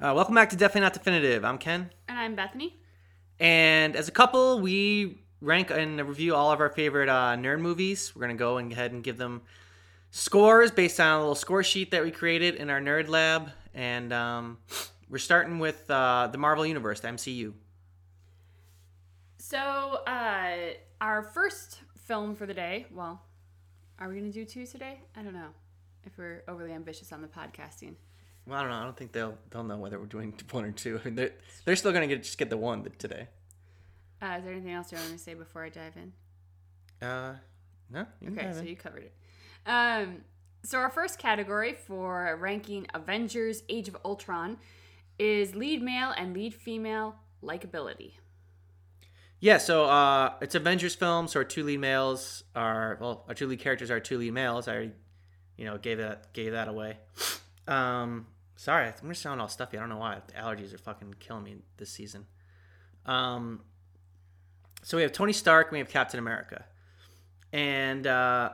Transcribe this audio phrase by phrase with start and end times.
[0.00, 1.44] Uh, welcome back to Definitely Not Definitive.
[1.44, 1.90] I'm Ken.
[2.06, 2.78] And I'm Bethany.
[3.40, 8.12] And as a couple, we rank and review all of our favorite uh, nerd movies.
[8.14, 9.42] We're going to go and ahead and give them
[10.12, 13.50] scores based on a little score sheet that we created in our nerd lab.
[13.74, 14.58] And um,
[15.10, 17.54] we're starting with uh, the Marvel Universe, the MCU.
[19.38, 19.58] So,
[20.06, 23.20] uh, our first film for the day, well,
[23.98, 25.00] are we going to do two today?
[25.16, 25.50] I don't know
[26.04, 27.96] if we're overly ambitious on the podcasting.
[28.48, 28.78] Well, I don't know.
[28.78, 30.98] I don't think they'll they'll know whether we're doing one or two.
[31.00, 31.32] I mean, they're
[31.64, 33.28] they're still gonna get just get the one today.
[34.22, 37.06] Uh, is there anything else you want to say before I dive in?
[37.06, 37.36] Uh,
[37.90, 38.06] no.
[38.26, 39.12] Okay, so you covered it.
[39.66, 40.22] Um,
[40.64, 44.56] so our first category for ranking Avengers: Age of Ultron
[45.18, 48.12] is lead male and lead female likability.
[49.40, 53.46] Yeah, so uh, it's Avengers film, so our two lead males are well, our two
[53.46, 54.66] lead characters are two lead males.
[54.66, 54.92] I already,
[55.58, 56.96] you know, gave that gave that away.
[57.68, 58.26] Um,
[58.58, 59.76] Sorry, I'm gonna sound all stuffy.
[59.76, 60.18] I don't know why.
[60.26, 62.26] The allergies are fucking killing me this season.
[63.06, 63.60] Um,
[64.82, 66.64] so we have Tony Stark, we have Captain America,
[67.52, 68.50] and uh,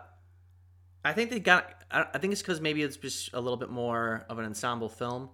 [1.02, 1.84] I think they got.
[1.90, 5.30] I think it's because maybe it's just a little bit more of an ensemble film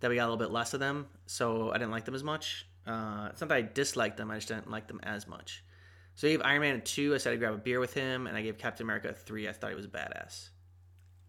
[0.00, 2.24] that we got a little bit less of them, so I didn't like them as
[2.24, 2.66] much.
[2.86, 5.62] Uh, it's not that I disliked them; I just didn't like them as much.
[6.14, 7.14] So you have Iron Man two.
[7.14, 9.46] I said I'd grab a beer with him, and I gave Captain America a three.
[9.46, 10.48] I thought he was a badass.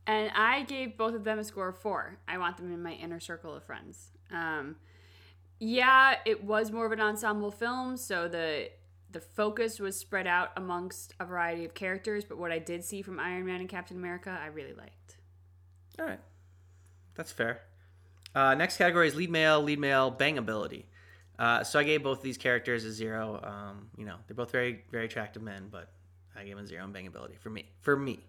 [0.08, 2.18] And I gave both of them a score of four.
[2.28, 4.12] I want them in my inner circle of friends.
[4.32, 4.78] Um,
[5.60, 8.70] yeah, it was more of an ensemble film, so the
[9.10, 12.24] the focus was spread out amongst a variety of characters.
[12.26, 15.18] But what I did see from Iron Man and Captain America, I really liked.
[16.00, 16.20] All right,
[17.16, 17.62] that's fair.
[18.34, 20.86] Uh, next category is lead male, lead male bangability.
[21.40, 23.40] Uh, so I gave both of these characters a zero.
[23.44, 25.92] Um, you know, they're both very, very attractive men, but
[26.36, 27.66] I gave them a zero in bangability for me.
[27.82, 28.20] For me.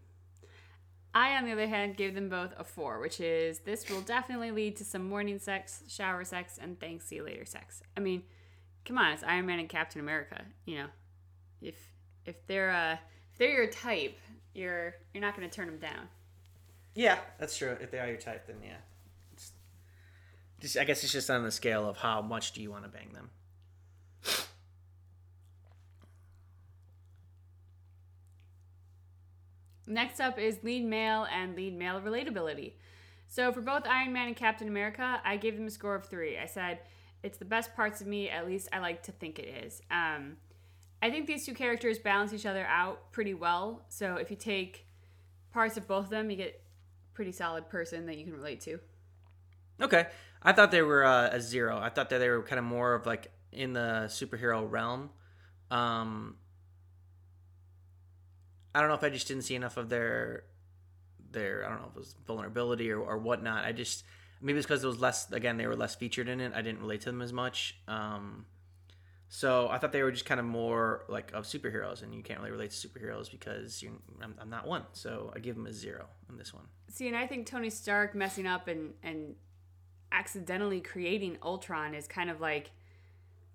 [1.15, 4.51] I, on the other hand, gave them both a four, which is this will definitely
[4.51, 7.83] lead to some morning sex, shower sex, and thanks see you later sex.
[7.97, 8.23] I mean,
[8.85, 10.45] come on, it's Iron Man and Captain America.
[10.65, 10.87] You know,
[11.63, 11.77] if
[12.27, 12.97] if they're uh
[13.33, 14.19] if they're your type,
[14.55, 16.09] you're you're not going to turn them down.
[16.95, 17.77] Yeah, that's true.
[17.81, 18.77] If they are your type, then yeah.
[20.61, 22.91] Just I guess it's just on the scale of how much do you want to
[22.91, 23.31] bang them.
[29.89, 32.73] Next up is lead male and lead male relatability.
[33.27, 36.39] So for both Iron Man and Captain America, I gave them a score of three.
[36.39, 36.81] I said
[37.23, 38.29] it's the best parts of me.
[38.29, 39.83] At least I like to think it is.
[39.91, 40.37] Um,
[41.01, 43.85] I think these two characters balance each other out pretty well.
[43.89, 44.87] So if you take
[45.53, 46.63] parts of both of them, you get
[47.15, 48.79] pretty solid person that you can relate to.
[49.81, 50.07] Okay,
[50.43, 51.79] I thought they were uh, a zero.
[51.79, 55.11] I thought that they were kind of more of like in the superhero realm.
[55.71, 56.37] Um,
[58.75, 60.45] I don't know if I just didn't see enough of their
[61.31, 63.65] their I don't know if it was vulnerability or, or whatnot.
[63.65, 64.05] I just
[64.41, 66.53] maybe it's because it was less again they were less featured in it.
[66.55, 67.79] I didn't relate to them as much.
[67.87, 68.47] Um,
[69.29, 72.41] so I thought they were just kind of more like of superheroes, and you can't
[72.41, 73.85] really relate to superheroes because
[74.23, 74.85] I'm, I'm not one.
[74.93, 76.65] So I give them a zero on this one.
[76.89, 79.35] See, and I think Tony Stark messing up and and
[80.11, 82.71] accidentally creating Ultron is kind of like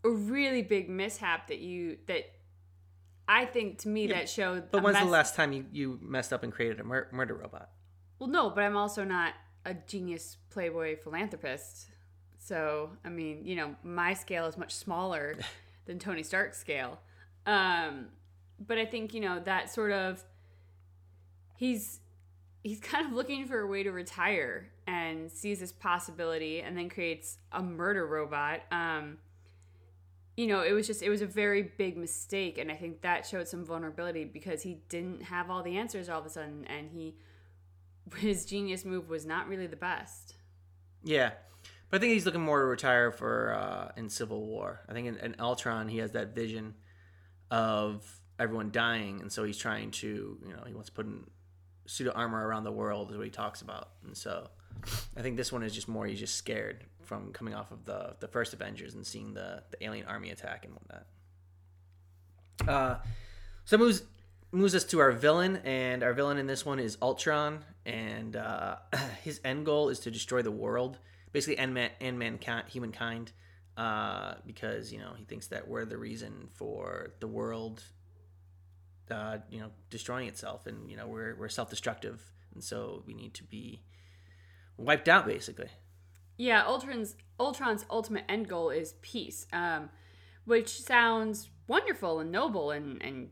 [0.04, 2.32] a really big mishap that you that
[3.28, 4.72] I think to me yeah, that showed.
[4.72, 7.36] But when's mess- the last time you, you messed up and created a mur- murder
[7.36, 7.70] robot?
[8.20, 9.34] Well, no, but I'm also not
[9.66, 11.88] a genius playboy philanthropist.
[12.38, 15.38] So, I mean, you know, my scale is much smaller
[15.86, 17.00] than Tony Stark's scale.
[17.46, 18.08] Um,
[18.60, 20.24] but I think, you know, that sort of
[21.56, 22.00] he's
[22.64, 26.90] he's kind of looking for a way to retire and sees this possibility and then
[26.90, 28.62] creates a murder robot.
[28.72, 29.18] Um,
[30.36, 33.26] you know, it was just it was a very big mistake, and I think that
[33.26, 36.90] showed some vulnerability because he didn't have all the answers all of a sudden, and
[36.90, 37.16] he
[38.18, 40.36] his genius move was not really the best.
[41.04, 41.32] Yeah,
[41.90, 44.82] but I think he's looking more to retire for uh, in Civil War.
[44.90, 46.74] I think in, in Ultron he has that vision
[47.52, 48.04] of
[48.40, 51.26] everyone dying, and so he's trying to you know he wants to put in
[51.86, 54.50] suit of armor around the world is what he talks about, and so
[55.16, 58.16] I think this one is just more he's just scared from coming off of the
[58.20, 61.06] the first Avengers and seeing the the alien army attack and whatnot.
[62.68, 63.00] Uh,
[63.66, 64.04] so moves
[64.52, 68.78] moves us to our villain, and our villain in this one is Ultron, and uh,
[69.24, 70.98] his end goal is to destroy the world,
[71.32, 73.32] basically end man end mankind humankind,
[73.78, 77.84] uh, because you know he thinks that we're the reason for the world,
[79.12, 82.22] uh, you know, destroying itself, and you know we're we're self destructive,
[82.54, 83.84] and so we need to be
[84.78, 85.70] wiped out basically.
[86.38, 89.90] Yeah, Ultron's Ultron's ultimate end goal is peace, um,
[90.46, 93.30] which sounds wonderful and noble and and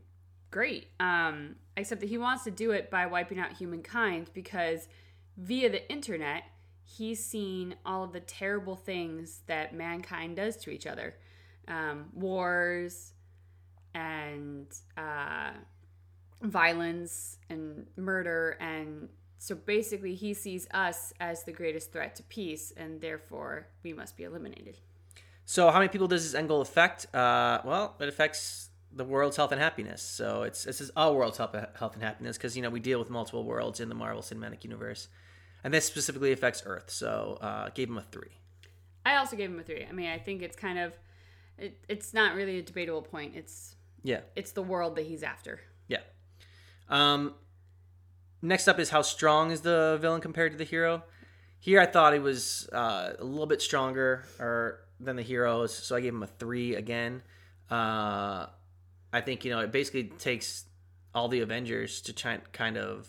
[0.50, 0.88] great.
[1.00, 4.88] Um, except that he wants to do it by wiping out humankind because
[5.36, 6.44] via the internet
[6.84, 11.14] he's seen all of the terrible things that mankind does to each other
[11.68, 13.12] um, wars
[13.94, 14.66] and
[14.96, 15.52] uh,
[16.42, 19.08] violence and murder and
[19.44, 23.52] so basically he sees us as the greatest threat to peace and therefore
[23.84, 24.76] we must be eliminated
[25.44, 26.98] So, how many people does this end goal affect?
[27.22, 30.00] Uh, well, it affects the world's health and happiness.
[30.18, 32.98] So it's this is a world's health, health and happiness because you know we deal
[33.02, 35.08] with multiple worlds in the Marvel Cinematic Universe,
[35.64, 36.88] and this specifically affects Earth.
[37.02, 37.10] So,
[37.48, 38.34] uh, gave him a three.
[39.04, 40.88] i also gave him a three i mean i think it's kind of
[41.58, 43.56] it, it's not really a debatable point it's
[44.04, 45.54] Yeah, it's the world that he's after
[45.94, 46.02] yeah.
[46.88, 47.34] Um,
[48.42, 51.04] next up is how strong is the villain compared to the hero?
[51.60, 55.96] Here, I thought he was uh, a little bit stronger or than the heroes, so
[55.96, 57.22] I gave him a three again.
[57.70, 58.46] Uh,
[59.12, 60.64] I think you know it basically takes
[61.14, 63.08] all the Avengers to try kind of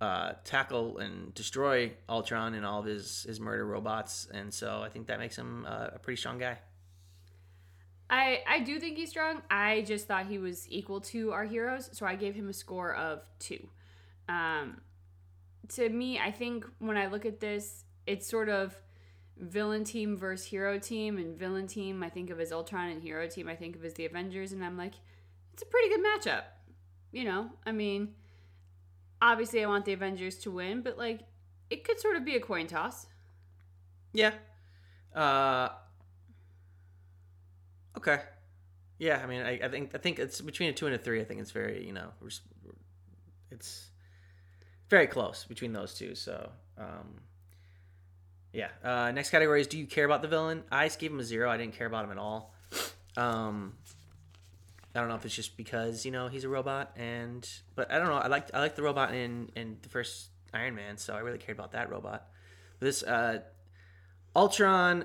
[0.00, 4.88] uh, tackle and destroy Ultron and all of his his murder robots, and so I
[4.88, 6.58] think that makes him uh, a pretty strong guy.
[8.08, 9.42] I I do think he's strong.
[9.50, 12.94] I just thought he was equal to our heroes, so I gave him a score
[12.94, 13.68] of two.
[14.28, 14.80] Um,
[15.68, 18.76] to me, I think when I look at this, it's sort of
[19.38, 23.26] villain team versus hero team, and villain team I think of as Ultron, and hero
[23.28, 24.94] team I think of as the Avengers, and I'm like,
[25.52, 26.42] it's a pretty good matchup.
[27.12, 28.14] You know, I mean,
[29.20, 31.20] obviously I want the Avengers to win, but like,
[31.70, 33.06] it could sort of be a coin toss.
[34.12, 34.32] Yeah.
[35.14, 35.68] Uh,
[37.96, 38.20] okay.
[38.98, 41.20] Yeah, I mean, I, I think I think it's between a two and a three.
[41.20, 42.08] I think it's very you know,
[43.50, 43.90] it's
[44.88, 46.14] very close between those two.
[46.14, 47.20] So, um,
[48.52, 48.68] yeah.
[48.82, 50.64] Uh, next category is: Do you care about the villain?
[50.70, 51.50] I just gave him a zero.
[51.50, 52.54] I didn't care about him at all.
[53.16, 53.74] Um,
[54.94, 57.98] I don't know if it's just because you know he's a robot, and but I
[57.98, 58.14] don't know.
[58.14, 61.38] I like I like the robot in in the first Iron Man, so I really
[61.38, 62.28] cared about that robot.
[62.80, 63.40] This uh,
[64.34, 65.04] Ultron,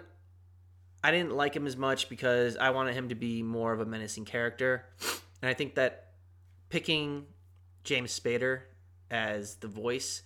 [1.04, 3.86] I didn't like him as much because I wanted him to be more of a
[3.86, 4.86] menacing character,
[5.42, 6.12] and I think that
[6.69, 7.25] picking
[7.84, 8.62] James Spader
[9.12, 10.24] as the voice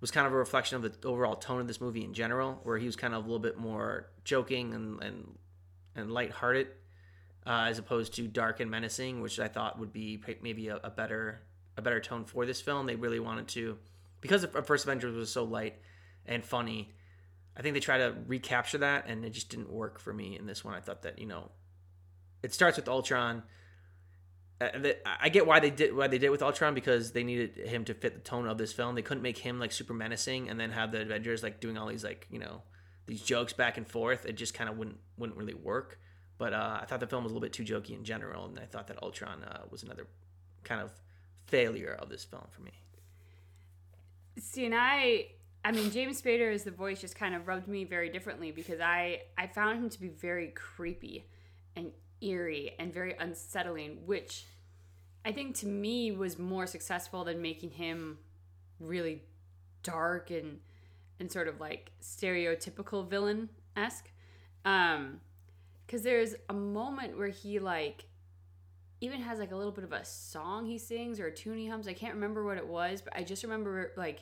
[0.00, 2.78] was kind of a reflection of the overall tone of this movie in general, where
[2.78, 5.38] he was kind of a little bit more joking and and
[5.96, 6.68] and lighthearted,
[7.46, 10.90] uh, as opposed to dark and menacing, which I thought would be maybe a, a
[10.90, 11.40] better
[11.76, 12.86] a better tone for this film.
[12.86, 13.78] They really wanted to,
[14.20, 15.80] because the first Avengers was so light
[16.26, 16.92] and funny.
[17.56, 20.44] I think they try to recapture that, and it just didn't work for me in
[20.44, 20.74] this one.
[20.74, 21.50] I thought that you know,
[22.42, 23.42] it starts with Ultron.
[24.60, 27.84] Uh, I get why they did why they did with Ultron because they needed him
[27.84, 28.94] to fit the tone of this film.
[28.94, 31.88] They couldn't make him like super menacing and then have the Avengers like doing all
[31.88, 32.62] these like you know
[33.06, 34.24] these jokes back and forth.
[34.24, 35.98] It just kind of wouldn't wouldn't really work.
[36.38, 38.58] But uh, I thought the film was a little bit too jokey in general, and
[38.58, 40.06] I thought that Ultron uh, was another
[40.64, 40.92] kind of
[41.46, 42.72] failure of this film for me.
[44.38, 45.28] See, and I,
[45.64, 48.80] I mean, James Spader as the voice just kind of rubbed me very differently because
[48.80, 51.24] I, I found him to be very creepy
[51.74, 51.92] and
[52.26, 54.44] eerie and very unsettling, which
[55.24, 58.18] I think to me was more successful than making him
[58.78, 59.22] really
[59.82, 60.60] dark and
[61.18, 64.10] and sort of like stereotypical villain esque.
[64.64, 65.20] Um,
[65.86, 68.04] because there's a moment where he like
[69.00, 71.66] even has like a little bit of a song he sings or a tune he
[71.66, 71.86] hums.
[71.86, 74.20] I can't remember what it was, but I just remember like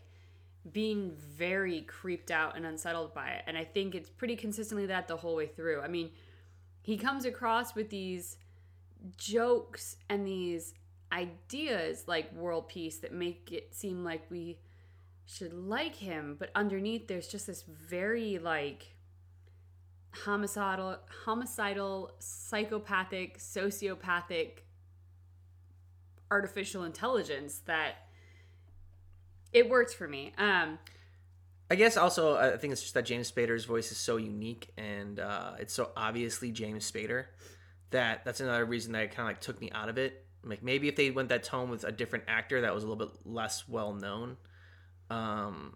[0.72, 3.44] being very creeped out and unsettled by it.
[3.46, 5.80] And I think it's pretty consistently that the whole way through.
[5.80, 6.10] I mean,
[6.84, 8.37] he comes across with these
[9.16, 10.75] jokes and these
[11.11, 14.59] ideas like world peace that make it seem like we
[15.25, 18.94] should like him, but underneath there's just this very like
[20.11, 24.59] homicidal homicidal psychopathic sociopathic
[26.30, 28.09] artificial intelligence that
[29.54, 30.35] it works for me.
[30.37, 30.78] Um
[31.71, 35.18] I guess also I think it's just that James Spader's voice is so unique and
[35.18, 37.26] uh, it's so obviously James Spader
[37.90, 40.26] that that's another reason that it kind of like took me out of it.
[40.44, 43.06] Like maybe if they went that tone with a different actor that was a little
[43.06, 44.37] bit less well known,
[45.11, 45.75] um,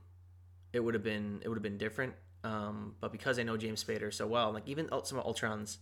[0.73, 2.15] it would have been it would have been different.
[2.45, 5.79] Um, but because I know James Spader so well, like even some of Ultron's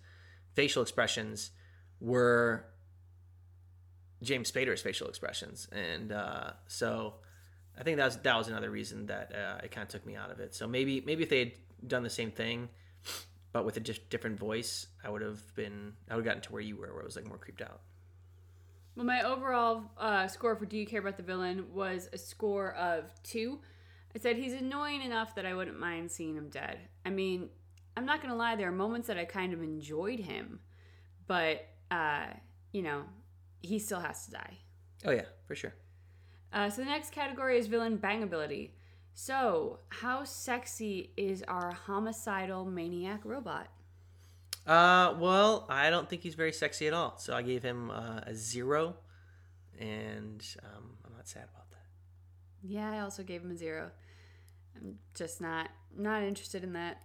[0.54, 1.50] facial expressions
[2.00, 2.66] were
[4.22, 7.14] James Spader's facial expressions, and uh, so
[7.78, 10.16] I think that was that was another reason that uh, it kind of took me
[10.16, 10.54] out of it.
[10.54, 11.52] So maybe maybe if they had
[11.86, 12.68] done the same thing,
[13.52, 16.52] but with a just different voice, I would have been I would have gotten to
[16.52, 17.80] where you were, where I was like more creeped out.
[18.96, 22.72] well my overall uh, score for do you care about the villain was a score
[22.74, 23.58] of two
[24.14, 27.50] i said he's annoying enough that i wouldn't mind seeing him dead i mean
[27.96, 30.60] i'm not gonna lie there are moments that i kind of enjoyed him
[31.26, 32.24] but uh,
[32.72, 33.02] you know
[33.60, 34.56] he still has to die
[35.04, 35.74] Oh yeah, for sure.
[36.56, 38.70] Uh, so the next category is villain bangability.
[39.12, 43.68] So, how sexy is our homicidal maniac robot?
[44.66, 47.18] Uh, well, I don't think he's very sexy at all.
[47.18, 48.96] So I gave him uh, a zero,
[49.78, 51.84] and um, I'm not sad about that.
[52.62, 53.90] Yeah, I also gave him a zero.
[54.74, 57.02] I'm just not not interested in that.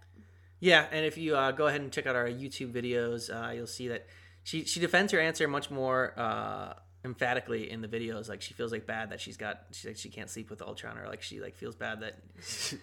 [0.60, 3.66] Yeah, and if you uh, go ahead and check out our YouTube videos, uh, you'll
[3.66, 4.06] see that
[4.44, 6.72] she she defends her answer much more uh,
[7.04, 8.28] emphatically in the videos.
[8.28, 10.98] Like she feels like bad that she's got she like she can't sleep with Ultron,
[10.98, 12.18] or like she like feels bad that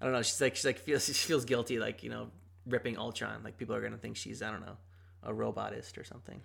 [0.00, 0.22] I don't know.
[0.22, 2.28] She's like she's like feels she feels guilty like you know
[2.66, 3.42] ripping Ultron.
[3.44, 4.76] Like people are gonna think she's I don't know
[5.22, 6.40] a robotist or something.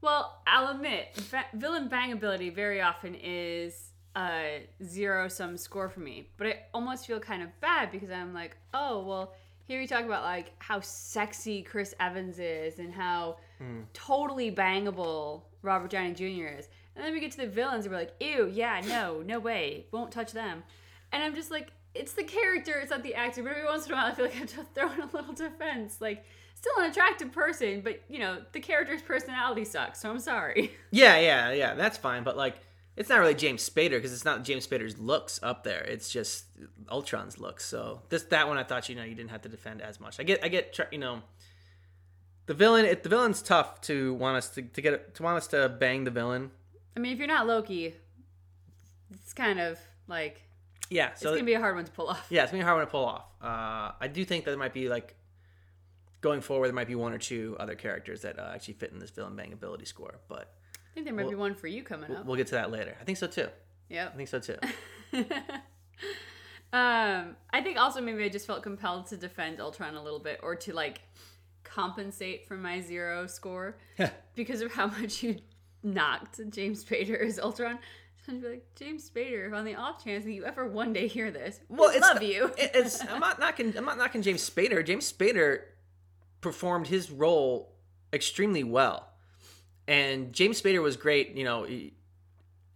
[0.00, 6.30] Well, I'll admit, va- villain bangability very often is a zero sum score for me,
[6.36, 9.34] but I almost feel kind of bad because I'm like, oh well.
[9.66, 13.80] Here we talk about like how sexy Chris Evans is and how hmm.
[13.92, 16.58] totally bangable Robert Downey Jr.
[16.58, 16.68] is.
[16.94, 19.86] And then we get to the villains and we're like, ew, yeah, no, no way,
[19.92, 20.64] won't touch them.
[21.12, 23.42] And I'm just like, it's the character, it's not the actor.
[23.42, 25.06] But every once in a while, I feel like I have to throw in a
[25.06, 26.00] little defense.
[26.00, 26.24] Like,
[26.54, 30.00] still an attractive person, but you know, the character's personality sucks.
[30.00, 30.72] So I'm sorry.
[30.90, 31.74] Yeah, yeah, yeah.
[31.74, 32.56] That's fine, but like
[32.96, 35.82] it's not really James Spader because it's not James Spader's looks up there.
[35.82, 36.46] It's just
[36.90, 37.64] Ultron's looks.
[37.66, 40.18] So this that one I thought you know you didn't have to defend as much.
[40.18, 41.22] I get I get you know
[42.48, 42.84] the villain.
[42.84, 46.02] It, the villain's tough to want us to, to get to want us to bang
[46.02, 46.50] the villain.
[46.96, 47.94] I mean, if you're not Loki,
[49.12, 49.78] it's kind of
[50.08, 50.42] like
[50.90, 52.26] Yeah, it's gonna be a hard one to pull off.
[52.30, 53.26] yeah, it's gonna be a hard one to pull off.
[53.40, 55.14] Uh, I do think that there might be like
[56.20, 58.98] going forward, there might be one or two other characters that uh, actually fit in
[58.98, 62.10] this villain bang ability score, but I think there might be one for you coming
[62.16, 62.24] up.
[62.26, 62.96] we'll get to that later.
[63.00, 63.48] I think so too.
[63.88, 64.08] Yeah.
[64.12, 64.56] I think so too.
[66.70, 70.40] Um, I think also maybe I just felt compelled to defend Ultron a little bit
[70.42, 71.00] or to like
[71.78, 73.76] compensate for my zero score
[74.34, 75.36] because of how much you
[75.84, 77.78] knocked James Spader as Ultron.
[78.30, 81.30] I'd be like, James Spader, on the off chance that you ever one day hear
[81.30, 82.52] this, Well, we it's love not- you.
[82.58, 84.84] it's I'm not knocking I'm not knocking James Spader.
[84.84, 85.60] James Spader
[86.40, 87.72] performed his role
[88.12, 89.08] extremely well,
[89.86, 91.36] and James Spader was great.
[91.36, 91.66] You know,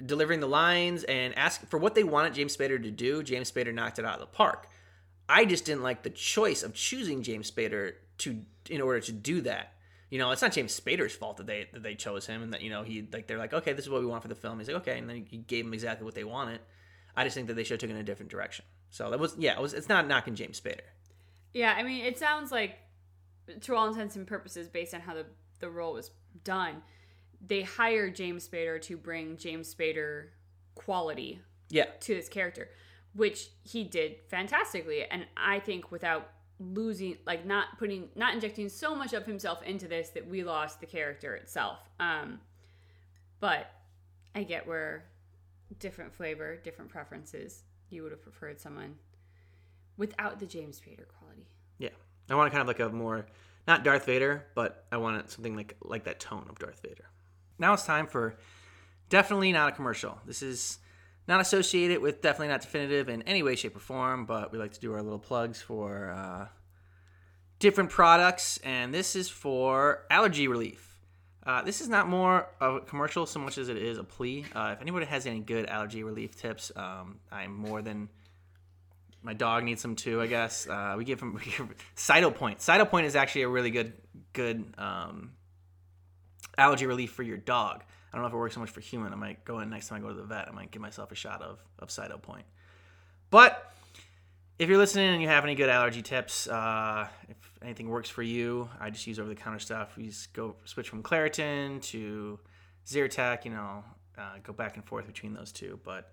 [0.04, 3.22] delivering the lines and asking for what they wanted James Spader to do.
[3.24, 4.68] James Spader knocked it out of the park.
[5.28, 9.40] I just didn't like the choice of choosing James Spader to in order to do
[9.42, 9.74] that.
[10.10, 12.60] You know, it's not James Spader's fault that they that they chose him and that
[12.62, 14.58] you know he like they're like okay this is what we want for the film.
[14.58, 16.60] He's like okay and then he gave them exactly what they wanted.
[17.16, 18.64] I just think that they should have taken a different direction.
[18.90, 20.80] So that was yeah, it was it's not knocking James Spader.
[21.54, 22.78] Yeah, I mean, it sounds like,
[23.60, 25.26] to all intents and purposes, based on how the,
[25.60, 26.10] the role was
[26.44, 26.76] done,
[27.46, 30.28] they hired James Spader to bring James Spader
[30.74, 31.84] quality Yeah.
[32.00, 32.70] to this character,
[33.14, 35.04] which he did fantastically.
[35.04, 36.30] And I think without
[36.74, 40.80] losing, like, not putting, not injecting so much of himself into this that we lost
[40.80, 41.78] the character itself.
[41.98, 42.40] Um,
[43.40, 43.70] but
[44.34, 45.04] I get where
[45.78, 48.96] different flavor, different preferences, you would have preferred someone
[49.96, 51.46] without the James vader quality.
[51.78, 51.90] Yeah.
[52.30, 53.26] I want to kind of like a more
[53.66, 57.04] not Darth Vader, but I want something like like that tone of Darth Vader.
[57.58, 58.36] Now it's time for
[59.08, 60.18] definitely not a commercial.
[60.26, 60.78] This is
[61.28, 64.72] not associated with definitely not definitive in any way, shape, or form, but we like
[64.72, 66.46] to do our little plugs for uh,
[67.58, 70.88] different products, and this is for allergy relief.
[71.44, 74.44] Uh, this is not more of a commercial so much as it is a plea.
[74.54, 78.08] Uh, if anybody has any good allergy relief tips, um, I'm more than
[79.22, 80.68] my dog needs some too, I guess.
[80.68, 81.38] Uh, we give him
[81.96, 82.58] Cytopoint.
[82.58, 83.92] Cytopoint is actually a really good
[84.32, 85.32] good um,
[86.58, 87.84] allergy relief for your dog.
[88.12, 89.12] I don't know if it works so much for human.
[89.12, 90.48] I might go in next time I go to the vet.
[90.48, 92.44] I might give myself a shot of of Cytopoint.
[93.30, 93.72] But
[94.58, 98.22] if you're listening and you have any good allergy tips, uh, if anything works for
[98.22, 99.96] you, I just use over the counter stuff.
[99.96, 102.38] We just go switch from Claritin to
[102.86, 103.44] Zyrtec.
[103.44, 103.84] You know,
[104.18, 105.80] uh, go back and forth between those two.
[105.82, 106.12] But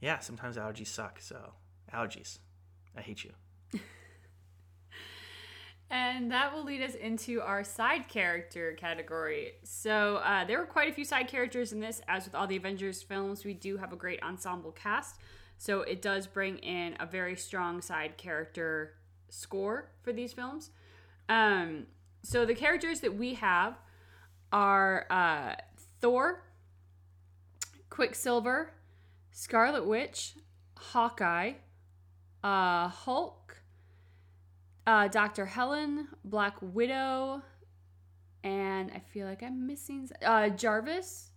[0.00, 1.20] yeah, sometimes allergies suck.
[1.20, 1.52] So
[1.94, 2.38] allergies,
[2.96, 3.30] I hate you.
[5.90, 9.52] And that will lead us into our side character category.
[9.64, 12.02] So uh, there were quite a few side characters in this.
[12.06, 15.16] As with all the Avengers films, we do have a great ensemble cast.
[15.56, 18.94] So it does bring in a very strong side character
[19.30, 20.70] score for these films.
[21.28, 21.86] Um,
[22.22, 23.78] so the characters that we have
[24.52, 25.54] are uh,
[26.00, 26.44] Thor,
[27.88, 28.74] Quicksilver,
[29.32, 30.34] Scarlet Witch,
[30.76, 31.54] Hawkeye,
[32.44, 33.57] uh, Hulk,
[34.88, 35.44] uh, Dr.
[35.44, 37.42] Helen, Black Widow,
[38.42, 41.30] and I feel like I'm missing uh, Jarvis,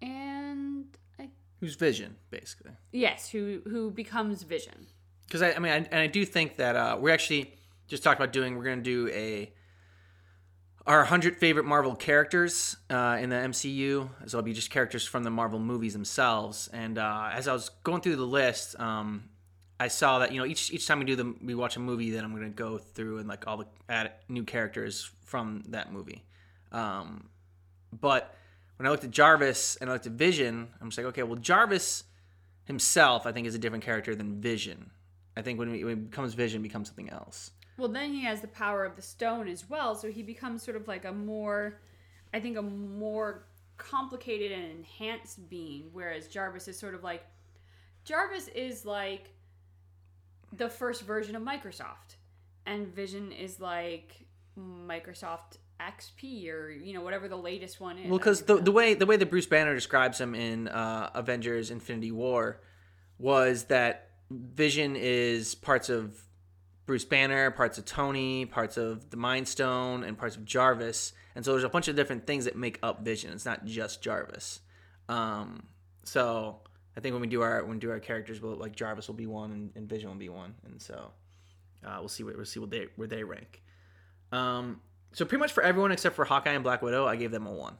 [0.00, 0.86] and
[1.20, 1.28] I,
[1.60, 2.72] Who's Vision, basically?
[2.92, 4.86] yes, who who becomes Vision.
[5.26, 7.52] Because I, I mean, I, and I do think that uh, we're actually
[7.88, 8.56] just talked about doing.
[8.56, 9.52] We're going to do a
[10.86, 14.08] our hundred favorite Marvel characters uh, in the MCU.
[14.26, 16.70] So it'll be just characters from the Marvel movies themselves.
[16.72, 19.24] And uh, as I was going through the list, um,
[19.78, 22.10] I saw that you know each each time we do the we watch a movie,
[22.10, 26.24] then I'm gonna go through and like all the add new characters from that movie.
[26.72, 27.28] Um,
[27.92, 28.34] but
[28.76, 31.38] when I looked at Jarvis and I looked at Vision, I'm just like, okay, well
[31.38, 32.04] Jarvis
[32.64, 34.90] himself, I think, is a different character than Vision.
[35.36, 37.52] I think when he, when he becomes Vision, becomes something else.
[37.78, 40.76] Well, then he has the power of the stone as well, so he becomes sort
[40.76, 41.80] of like a more,
[42.32, 47.22] I think, a more complicated and enhanced being, whereas Jarvis is sort of like,
[48.04, 49.30] Jarvis is like
[50.52, 52.16] the first version of Microsoft,
[52.64, 54.26] and Vision is like
[54.58, 58.08] Microsoft XP or you know whatever the latest one is.
[58.08, 61.70] Well, because the the way the way that Bruce Banner describes him in uh, Avengers:
[61.70, 62.60] Infinity War
[63.18, 66.20] was that Vision is parts of
[66.86, 71.12] Bruce Banner, parts of Tony, parts of the Mind Stone, and parts of Jarvis.
[71.34, 73.32] And so there's a bunch of different things that make up Vision.
[73.32, 74.60] It's not just Jarvis.
[75.08, 75.64] Um,
[76.04, 76.60] so
[76.96, 79.14] I think when we do our when we do our characters, we'll, like Jarvis will
[79.14, 81.10] be one and, and Vision will be one, and so
[81.84, 83.62] uh, we'll see what we'll see what they where they rank.
[84.32, 84.80] Um,
[85.12, 87.52] so pretty much for everyone except for Hawkeye and Black Widow, I gave them a
[87.52, 87.76] one.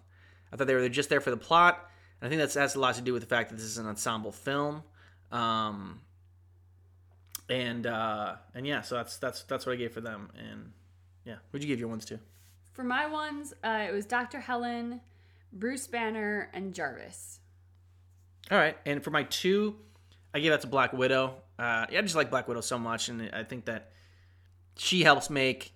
[0.53, 1.91] I thought they were just there for the plot.
[2.21, 3.79] And I think that's has a lot to do with the fact that this is
[3.79, 4.83] an ensemble film.
[5.31, 6.01] Um,
[7.49, 10.31] and uh, and yeah, so that's that's that's what I gave for them.
[10.39, 10.73] And
[11.25, 12.19] yeah, what'd you give your ones to?
[12.73, 14.41] For my ones, uh, it was Dr.
[14.41, 15.01] Helen,
[15.53, 17.41] Bruce Banner, and Jarvis.
[18.51, 19.77] All right, and for my two,
[20.33, 21.35] I gave that to Black Widow.
[21.59, 23.91] Uh, yeah, I just like Black Widow so much, and I think that
[24.77, 25.73] she helps make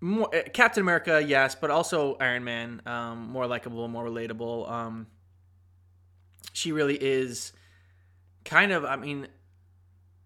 [0.00, 4.70] more uh, Captain America, yes, but also Iron Man um, more likable, more relatable.
[4.70, 5.06] Um,
[6.52, 7.52] she really is
[8.44, 8.84] kind of.
[8.84, 9.28] I mean,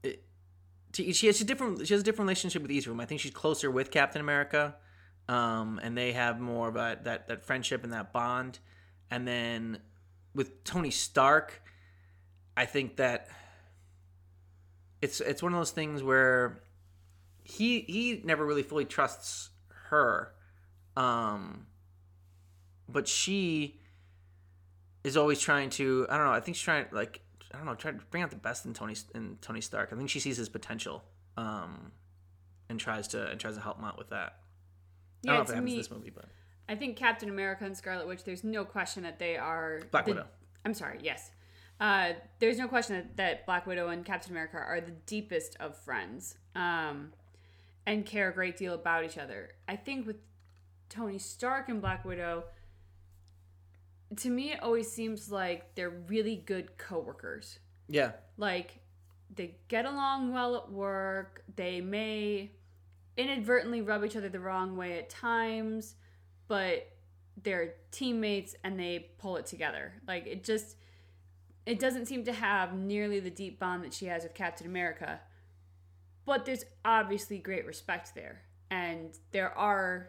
[0.03, 0.23] it,
[0.93, 1.87] she has a different.
[1.87, 3.01] She has a different relationship with each of them.
[3.01, 4.77] I think she's closer with Captain America,
[5.29, 8.59] um, and they have more of a, that that friendship and that bond.
[9.11, 9.79] And then
[10.35, 11.63] with Tony Stark,
[12.57, 13.29] I think that
[15.03, 16.63] it's it's one of those things where
[17.43, 19.51] he he never really fully trusts
[19.91, 20.33] her
[20.97, 21.67] um
[22.89, 23.79] but she
[25.03, 27.21] is always trying to i don't know i think she's trying like
[27.53, 29.91] i don't know trying to bring out the best in tony in tony stark.
[29.93, 31.05] I think she sees his potential
[31.37, 31.93] um
[32.71, 34.39] and tries to and tries to help him out with that.
[35.23, 36.25] Yeah, i don't know if it happens me- in this movie but
[36.69, 39.81] I think Captain America and Scarlet Witch, there's no question that they are.
[39.91, 40.27] black the- widow
[40.65, 41.31] I'm sorry, yes.
[41.81, 45.77] Uh, there's no question that, that Black Widow and Captain America are the deepest of
[45.77, 47.13] friends um,
[47.85, 49.51] and care a great deal about each other.
[49.69, 50.17] I think with
[50.89, 52.45] Tony Stark and Black Widow,
[54.17, 57.59] to me, it always seems like they're really good coworkers.
[57.89, 58.79] yeah Like,
[59.35, 62.53] they get along well at work, they may
[63.17, 65.97] inadvertently rub each other the wrong way at times,
[66.49, 66.89] but
[67.43, 69.93] they're teammates and they pull it together.
[70.07, 70.77] Like it just
[71.67, 75.21] it doesn't seem to have nearly the deep bond that she has with Captain America.
[76.27, 78.43] But there's obviously great respect there.
[78.71, 80.09] And there are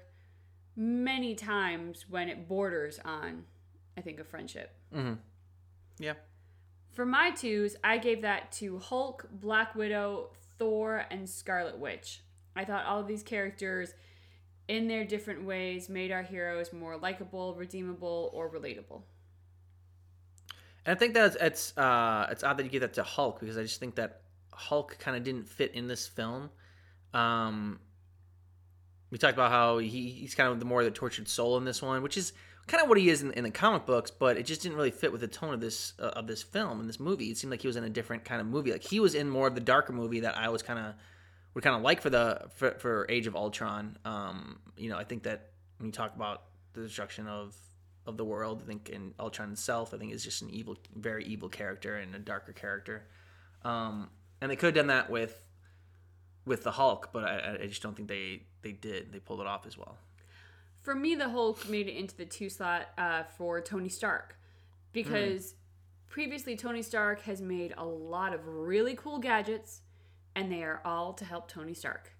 [0.75, 3.45] many times when it borders on
[3.97, 4.75] I think a friendship.
[4.93, 5.17] Mhm.
[5.99, 6.15] yeah
[6.91, 12.21] For my twos, I gave that to Hulk, Black Widow, Thor, and Scarlet Witch.
[12.55, 13.93] I thought all of these characters,
[14.67, 19.03] in their different ways, made our heroes more likable, redeemable, or relatable.
[20.85, 23.57] And I think that it's uh, it's odd that you give that to Hulk because
[23.57, 24.21] I just think that
[24.53, 26.49] Hulk kind of didn't fit in this film.
[27.13, 27.79] Um,
[29.09, 31.81] we talked about how he, he's kind of the more the tortured soul in this
[31.81, 32.33] one, which is
[32.67, 34.91] kind of what he is in, in the comic books, but it just didn't really
[34.91, 37.31] fit with the tone of this uh, of this film and this movie.
[37.31, 38.71] It seemed like he was in a different kind of movie.
[38.71, 40.95] Like he was in more of the darker movie that I was kind of
[41.55, 43.97] would kind of like for the for, for Age of Ultron.
[44.05, 47.55] Um, you know, I think that when you talk about the destruction of
[48.05, 51.25] of the world, I think in Ultron itself, I think is just an evil, very
[51.25, 53.07] evil character and a darker character.
[53.63, 55.41] Um, and they could have done that with
[56.45, 59.11] with the Hulk, but I, I just don't think they they did.
[59.11, 59.97] They pulled it off as well.
[60.83, 64.37] For me, the Hulk made it into the two slot uh, for Tony Stark
[64.93, 65.55] because
[66.09, 69.81] previously Tony Stark has made a lot of really cool gadgets,
[70.35, 72.11] and they are all to help Tony Stark.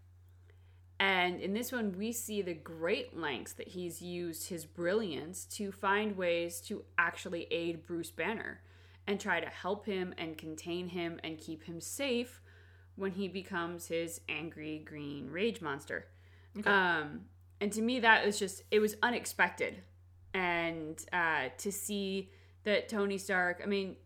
[0.99, 5.71] And in this one, we see the great lengths that he's used his brilliance to
[5.71, 8.62] find ways to actually aid Bruce Banner
[9.06, 12.41] and try to help him and contain him and keep him safe
[12.95, 16.08] when he becomes his angry green rage monster.
[16.65, 17.25] Um,
[17.60, 19.82] and to me, that was just, it was unexpected.
[20.34, 22.32] And uh, to see
[22.63, 23.97] that Tony Stark, I mean,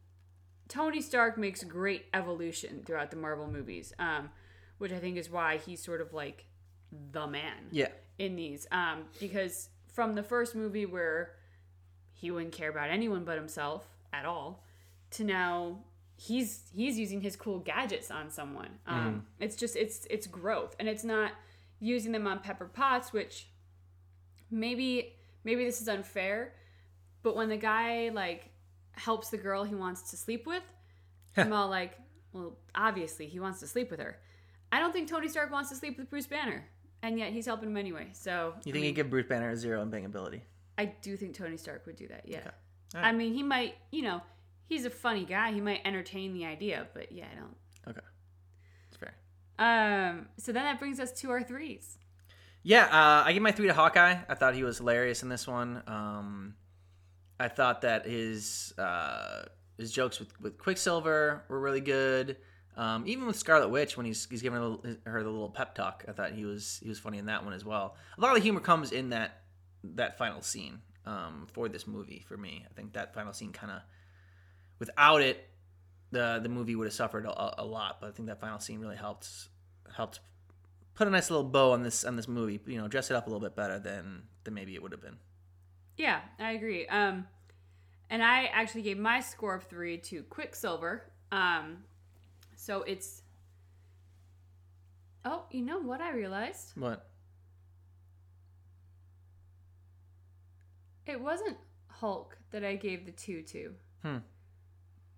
[0.69, 4.29] Tony Stark makes great evolution throughout the Marvel movies, um,
[4.77, 6.45] which I think is why he's sort of like
[7.11, 8.65] the man Yeah, in these.
[8.71, 11.31] Um, because from the first movie where
[12.13, 14.63] he wouldn't care about anyone but himself at all,
[15.11, 15.79] to now
[16.15, 18.79] he's he's using his cool gadgets on someone.
[18.87, 19.19] Um, Mm-hmm.
[19.39, 21.31] It's just it's it's growth, and it's not
[21.79, 23.47] using them on Pepper Potts, which
[24.51, 26.53] maybe maybe this is unfair,
[27.23, 28.48] but when the guy like
[28.99, 30.63] helps the girl he wants to sleep with,
[31.37, 31.97] I'm all like,
[32.33, 34.19] well, obviously he wants to sleep with her.
[34.71, 36.65] I don't think Tony Stark wants to sleep with Bruce Banner,
[37.01, 38.09] and yet he's helping him anyway.
[38.13, 40.41] So You I think he'd give Bruce Banner a zero in bangability?
[40.77, 42.23] I do think Tony Stark would do that.
[42.25, 42.51] Yeah.
[42.95, 43.03] Okay.
[43.03, 43.75] I mean, he might.
[43.91, 44.21] You know,
[44.67, 45.51] he's a funny guy.
[45.51, 47.55] He might entertain the idea, but yeah, I don't.
[47.89, 48.05] Okay,
[48.87, 49.13] it's fair.
[49.57, 51.97] Um, so then that brings us to our threes.
[52.63, 54.17] Yeah, uh, I give my three to Hawkeye.
[54.27, 55.81] I thought he was hilarious in this one.
[55.87, 56.55] Um,
[57.39, 59.43] I thought that his uh,
[59.77, 62.37] his jokes with, with Quicksilver were really good.
[62.75, 64.59] Um, even with Scarlet Witch, when he's he's giving
[65.05, 67.53] her, the little- pep talk, I thought he was he was funny in that one
[67.53, 67.95] as well.
[68.17, 69.41] A lot of the humor comes in that
[69.83, 72.23] that final scene um, for this movie.
[72.27, 73.81] For me, I think that final scene kind of
[74.79, 75.49] without it,
[76.11, 77.99] the the movie would have suffered a, a lot.
[78.01, 79.27] But I think that final scene really helped
[79.95, 80.19] helped
[80.95, 82.59] put a nice little bow on this on this movie.
[82.65, 85.01] You know, dress it up a little bit better than than maybe it would have
[85.01, 85.17] been.
[85.99, 86.87] Yeah, I agree.
[86.87, 87.27] Um,
[88.09, 91.11] and I actually gave my score of three to Quicksilver.
[91.29, 91.79] Um,
[92.55, 93.21] so it's.
[95.25, 96.71] Oh, you know what I realized?
[96.75, 97.05] What?
[101.05, 101.57] It wasn't
[101.87, 103.73] Hulk that I gave the two to.
[104.01, 104.17] Hmm.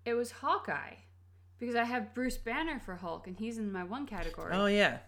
[0.04, 0.96] It was Hawkeye,
[1.60, 4.50] because I have Bruce Banner for Hulk, and he's in my one category.
[4.52, 4.98] Oh yeah.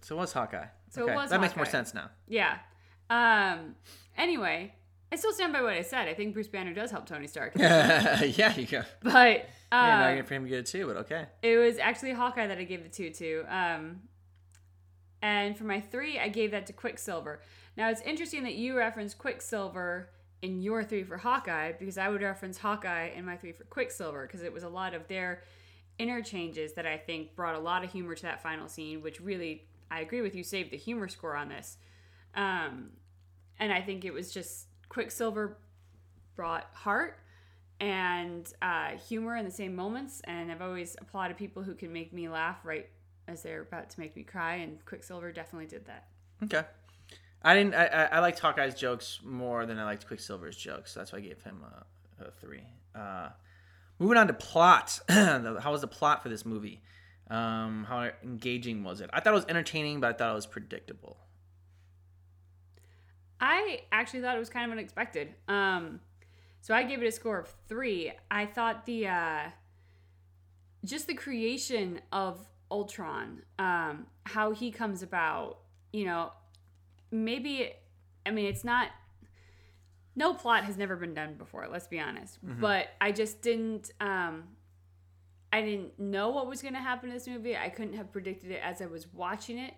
[0.00, 0.68] So it was Hawkeye.
[0.88, 2.08] So it was that makes more sense now.
[2.26, 2.56] Yeah.
[3.10, 3.74] Um.
[4.16, 4.72] Anyway,
[5.10, 6.08] I still stand by what I said.
[6.08, 8.82] I think Bruce Banner does help Tony Stark, yeah, you go.
[9.02, 11.26] but Yeah, uh, now for him to get it too, but okay.
[11.42, 13.44] it was actually Hawkeye that I gave the two to.
[13.48, 14.00] Um.
[15.20, 17.40] And for my three, I gave that to Quicksilver.
[17.76, 20.10] Now it's interesting that you reference Quicksilver
[20.42, 24.26] in your three for Hawkeye because I would reference Hawkeye in my three for Quicksilver
[24.26, 25.42] because it was a lot of their
[25.98, 29.66] interchanges that I think brought a lot of humor to that final scene, which really,
[29.90, 31.76] I agree with you, saved the humor score on this.
[32.36, 32.90] Um,
[33.58, 35.58] and I think it was just Quicksilver
[36.36, 37.18] brought heart
[37.80, 40.20] and uh, humor in the same moments.
[40.24, 42.88] And I've always applauded people who can make me laugh right
[43.26, 44.56] as they're about to make me cry.
[44.56, 46.08] And Quicksilver definitely did that.
[46.44, 46.62] Okay.
[47.42, 47.74] I didn't.
[47.74, 50.92] I, I, I liked Hawkeye's jokes more than I liked Quicksilver's jokes.
[50.92, 52.64] So that's why I gave him a, a three.
[52.94, 53.28] Uh,
[53.98, 54.98] moving on to plot.
[55.08, 56.82] how was the plot for this movie?
[57.30, 59.10] Um, how engaging was it?
[59.12, 61.18] I thought it was entertaining, but I thought it was predictable.
[63.40, 65.34] I actually thought it was kind of unexpected.
[65.46, 66.00] Um,
[66.60, 68.12] so I gave it a score of three.
[68.30, 69.40] I thought the uh,
[70.84, 72.38] just the creation of
[72.70, 75.58] Ultron, um, how he comes about,
[75.92, 76.32] you know,
[77.10, 77.72] maybe
[78.26, 78.88] I mean it's not
[80.14, 82.38] no plot has never been done before, let's be honest.
[82.60, 84.44] But I just didn't um
[85.52, 87.56] I didn't know what was going to happen in this movie.
[87.56, 89.72] I couldn't have predicted it as I was watching it.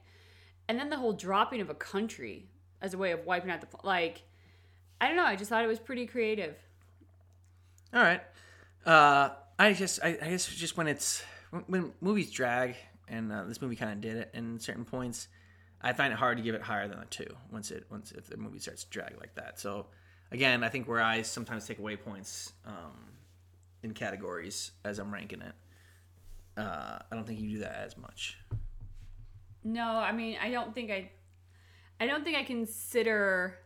[0.68, 2.49] And then the whole dropping of a country
[2.82, 4.22] as a way of wiping out the like
[5.00, 6.56] I don't know, I just thought it was pretty creative.
[7.94, 8.20] All right.
[8.84, 12.76] Uh, I just, I, I guess, just when it's when, when movies drag,
[13.08, 15.28] and uh, this movie kind of did it in certain points.
[15.82, 18.26] I find it hard to give it higher than a two once it once if
[18.26, 19.58] the movie starts to drag like that.
[19.58, 19.86] So
[20.30, 23.08] again, I think where I sometimes take away points um,
[23.82, 25.54] in categories as I'm ranking it.
[26.56, 28.36] Uh, I don't think you do that as much.
[29.64, 31.10] No, I mean, I don't think I
[32.00, 33.58] I don't think I consider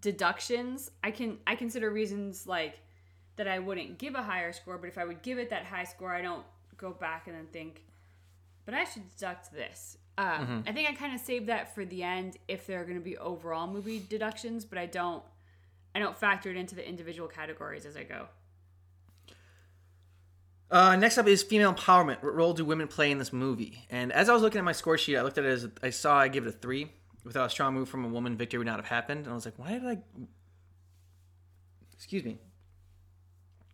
[0.00, 0.90] deductions.
[1.04, 2.80] I can I consider reasons like
[3.36, 5.84] that I wouldn't give a higher score, but if I would give it that high
[5.84, 6.44] score, I don't
[6.78, 7.82] go back and then think
[8.66, 9.96] but I should deduct this.
[10.18, 12.96] Um, I think I kind of save that for the end if there are going
[12.96, 15.22] to be overall movie deductions, but I don't
[15.94, 18.26] I don't factor it into the individual categories as I go.
[20.70, 22.22] Uh, next up is female empowerment.
[22.22, 23.86] What role do women play in this movie?
[23.88, 25.90] And as I was looking at my score sheet, I looked at it as I
[25.90, 26.90] saw I give it a three.
[27.26, 29.24] Without a strong move from a woman, victory would not have happened.
[29.24, 29.98] And I was like, why did I?
[31.92, 32.38] Excuse me.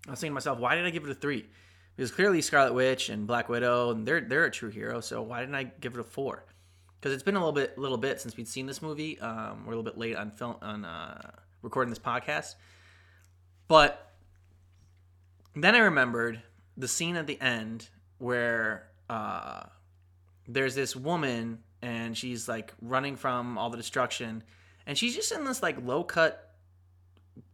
[0.09, 1.45] I was thinking to myself, why did I give it a three?
[1.95, 5.01] Because clearly Scarlet Witch and Black Widow, and they're they're a true hero.
[5.01, 6.47] So why didn't I give it a four?
[6.99, 9.21] Because it's been a little bit little bit since we'd seen this movie.
[9.21, 12.55] Um, we're a little bit late on film on uh, recording this podcast,
[13.69, 14.15] but
[15.55, 16.43] then I remembered
[16.79, 19.65] the scene at the end where uh,
[20.49, 24.43] there's this woman and she's like running from all the destruction,
[24.87, 26.55] and she's just in this like low cut,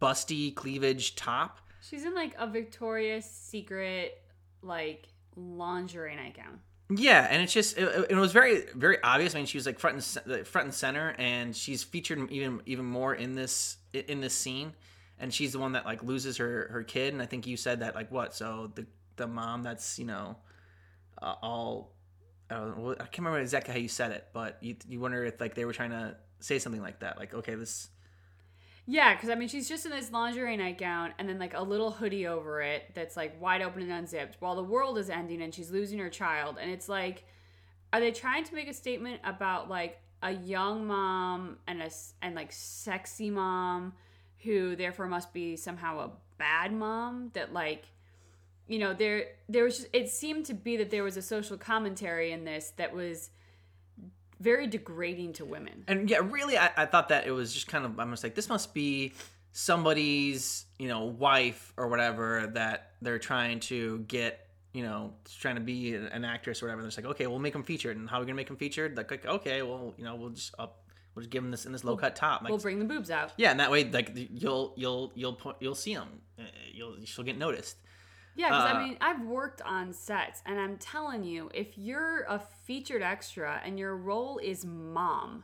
[0.01, 1.59] busty cleavage top.
[1.81, 4.21] She's in like a Victoria's Secret
[4.61, 6.59] like lingerie nightgown.
[6.91, 9.35] Yeah, and it's just it, it was very very obvious.
[9.35, 12.85] I mean, she was like front and front and center, and she's featured even even
[12.85, 14.73] more in this in this scene.
[15.21, 17.13] And she's the one that like loses her her kid.
[17.13, 18.33] And I think you said that like what?
[18.33, 18.87] So the
[19.17, 20.37] the mom that's you know
[21.21, 21.93] uh, all
[22.49, 25.39] I, don't I can't remember exactly how you said it, but you you wonder if
[25.39, 27.89] like they were trying to say something like that, like okay, this
[28.85, 31.91] Yeah, because I mean, she's just in this lingerie nightgown and then like a little
[31.91, 35.53] hoodie over it that's like wide open and unzipped while the world is ending and
[35.53, 36.57] she's losing her child.
[36.59, 37.23] And it's like,
[37.93, 41.89] are they trying to make a statement about like a young mom and a
[42.21, 43.93] and like sexy mom
[44.43, 47.85] who therefore must be somehow a bad mom that like
[48.69, 51.57] you know there there was just, it seemed to be that there was a social
[51.57, 53.29] commentary in this that was
[54.39, 55.83] very degrading to women.
[55.87, 58.35] And yeah, really, I, I thought that it was just kind of, I'm just like,
[58.35, 59.11] this must be
[59.51, 65.61] somebody's, you know, wife or whatever that they're trying to get, you know, trying to
[65.61, 66.79] be an actress or whatever.
[66.79, 67.97] And it's like, okay, we'll make them featured.
[67.97, 68.95] And how are we going to make them featured?
[68.95, 71.73] Like, like, okay, well, you know, we'll just up, we'll just give them this in
[71.73, 72.41] this low cut top.
[72.41, 73.33] Like, We'll bring the boobs out.
[73.35, 76.07] yeah, and that way, like, you'll, you'll, you'll, put, you'll see them.
[76.39, 77.75] Uh, you'll, she'll get noticed.
[78.35, 82.23] Yeah, because Uh, I mean, I've worked on sets, and I'm telling you, if you're
[82.29, 85.43] a featured extra and your role is mom,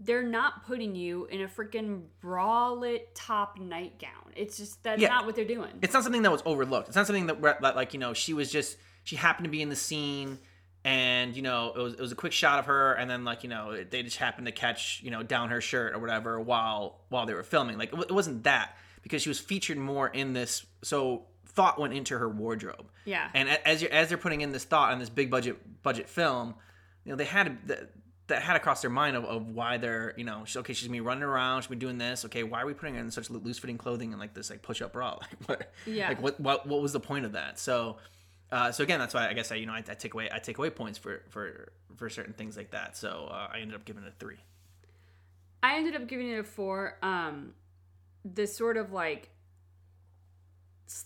[0.00, 4.32] they're not putting you in a freaking bralette top nightgown.
[4.34, 5.08] It's just that's Yeah.
[5.08, 5.78] not what they're doing.
[5.82, 6.88] it's not something that was overlooked.
[6.88, 9.62] It's not something that, that like you know she was just she happened to be
[9.62, 10.38] in the scene
[10.84, 13.42] and you know it was it was a quick shot of her and then like
[13.42, 17.00] you know they just happened to catch you know down her shirt or whatever while
[17.08, 17.78] while they were filming.
[17.78, 20.66] Like it, wa- it wasn't that because she was featured more in this.
[20.82, 21.24] So
[21.56, 22.86] thought went into her wardrobe.
[23.04, 23.28] Yeah.
[23.34, 26.54] And as you're as they're putting in this thought on this big budget budget film,
[27.04, 27.90] you know they had that
[28.28, 30.96] that had across their mind of, of why they're you know she's, okay she's gonna
[30.96, 33.10] be running around she's gonna be doing this okay why are we putting her in
[33.10, 36.08] such loose fitting clothing and like this like push up bra like what Yeah.
[36.08, 37.98] like what what what was the point of that so
[38.50, 40.40] uh, so again that's why I guess I you know I, I take away I
[40.40, 43.84] take away points for for for certain things like that so uh, I ended up
[43.84, 44.38] giving it a three
[45.62, 46.96] I ended up giving it a four.
[47.02, 47.54] Um,
[48.24, 49.30] the sort of like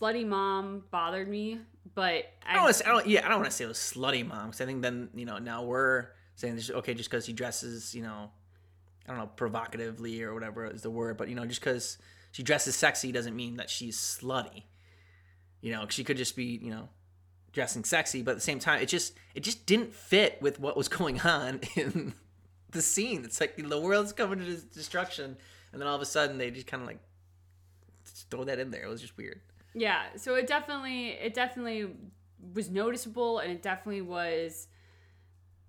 [0.01, 1.59] slutty mom bothered me,
[1.95, 3.79] but I don't want to I don't yeah I don't want to say it was
[3.79, 7.33] slutty mom because I think then you know now we're saying okay just because he
[7.33, 8.31] dresses you know
[9.07, 11.99] I don't know provocatively or whatever is the word but you know just because
[12.33, 14.65] she dresses sexy doesn't mean that she's slutty.
[15.61, 16.89] You know she could just be you know
[17.53, 20.77] dressing sexy but at the same time it just it just didn't fit with what
[20.77, 22.15] was going on in
[22.71, 23.25] the scene.
[23.25, 25.37] It's like the world's coming to destruction
[25.73, 27.01] and then all of a sudden they just kind of like
[28.31, 28.85] throw that in there.
[28.85, 29.41] It was just weird
[29.75, 31.91] Yeah, so it definitely it definitely
[32.55, 34.69] was noticeable and it definitely was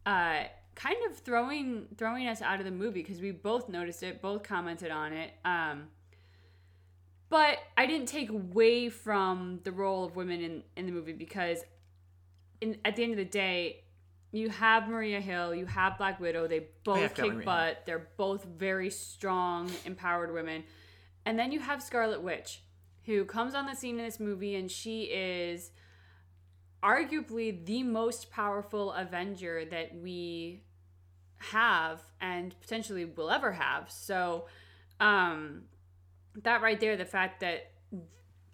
[0.05, 0.43] uh
[0.75, 4.43] kind of throwing throwing us out of the movie because we both noticed it, both
[4.43, 5.31] commented on it.
[5.45, 5.87] Um
[7.29, 11.63] but I didn't take away from the role of women in, in the movie because
[12.59, 13.83] in at the end of the day,
[14.31, 17.83] you have Maria Hill, you have Black Widow, they both kick Maria butt.
[17.85, 20.63] They're both very strong, empowered women.
[21.25, 22.61] And then you have Scarlet Witch,
[23.05, 25.71] who comes on the scene in this movie and she is
[26.83, 30.63] arguably the most powerful Avenger that we
[31.37, 33.91] have and potentially will ever have.
[33.91, 34.45] So,
[34.99, 35.63] um,
[36.43, 37.71] that right there, the fact that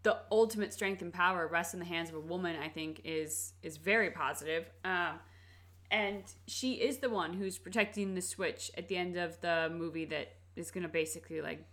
[0.04, 3.54] the ultimate strength and power rests in the hands of a woman, I think is
[3.62, 4.70] is very positive.
[4.84, 5.20] Um,
[5.92, 10.06] and she is the one who's protecting the switch at the end of the movie
[10.06, 11.66] that is going to basically like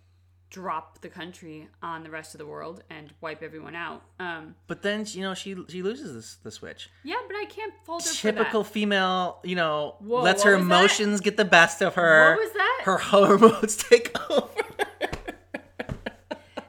[0.55, 4.01] drop the country on the rest of the world and wipe everyone out.
[4.21, 7.73] Um, but then you know she she loses this the switch yeah, but I can't
[7.83, 10.73] fault her typical female, you know, Whoa, lets her was that?
[10.73, 12.35] emotions get the best of her.
[12.35, 12.81] What was that?
[12.85, 14.49] Her hormones take over.
[14.77, 15.35] that.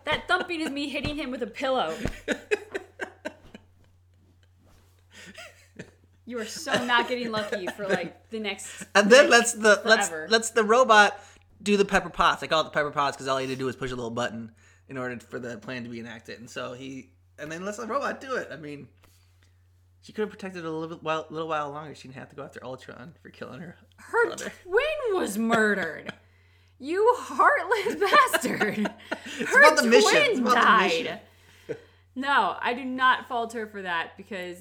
[0.04, 1.94] That thumping is me hitting him with a pillow.
[6.28, 8.84] You are so not getting lucky for like the next.
[8.96, 11.16] And then let's the let's let's the robot
[11.66, 12.42] do the Pepper Potts.
[12.42, 13.96] I call it the Pepper Potts because all he had to do was push a
[13.96, 14.52] little button
[14.88, 16.38] in order for the plan to be enacted.
[16.38, 18.48] And so he and then let's the robot do it.
[18.50, 18.88] I mean,
[20.00, 21.94] she could have protected it a little while, little while longer.
[21.94, 23.76] She didn't have to go after Ultron for killing her.
[23.96, 24.52] Her brother.
[24.62, 26.12] twin was murdered.
[26.78, 27.96] You heartless
[28.32, 28.88] bastard.
[29.48, 30.12] Her about the twin mission.
[30.14, 31.20] It's about the died.
[32.14, 34.58] no, I do not fault her for that because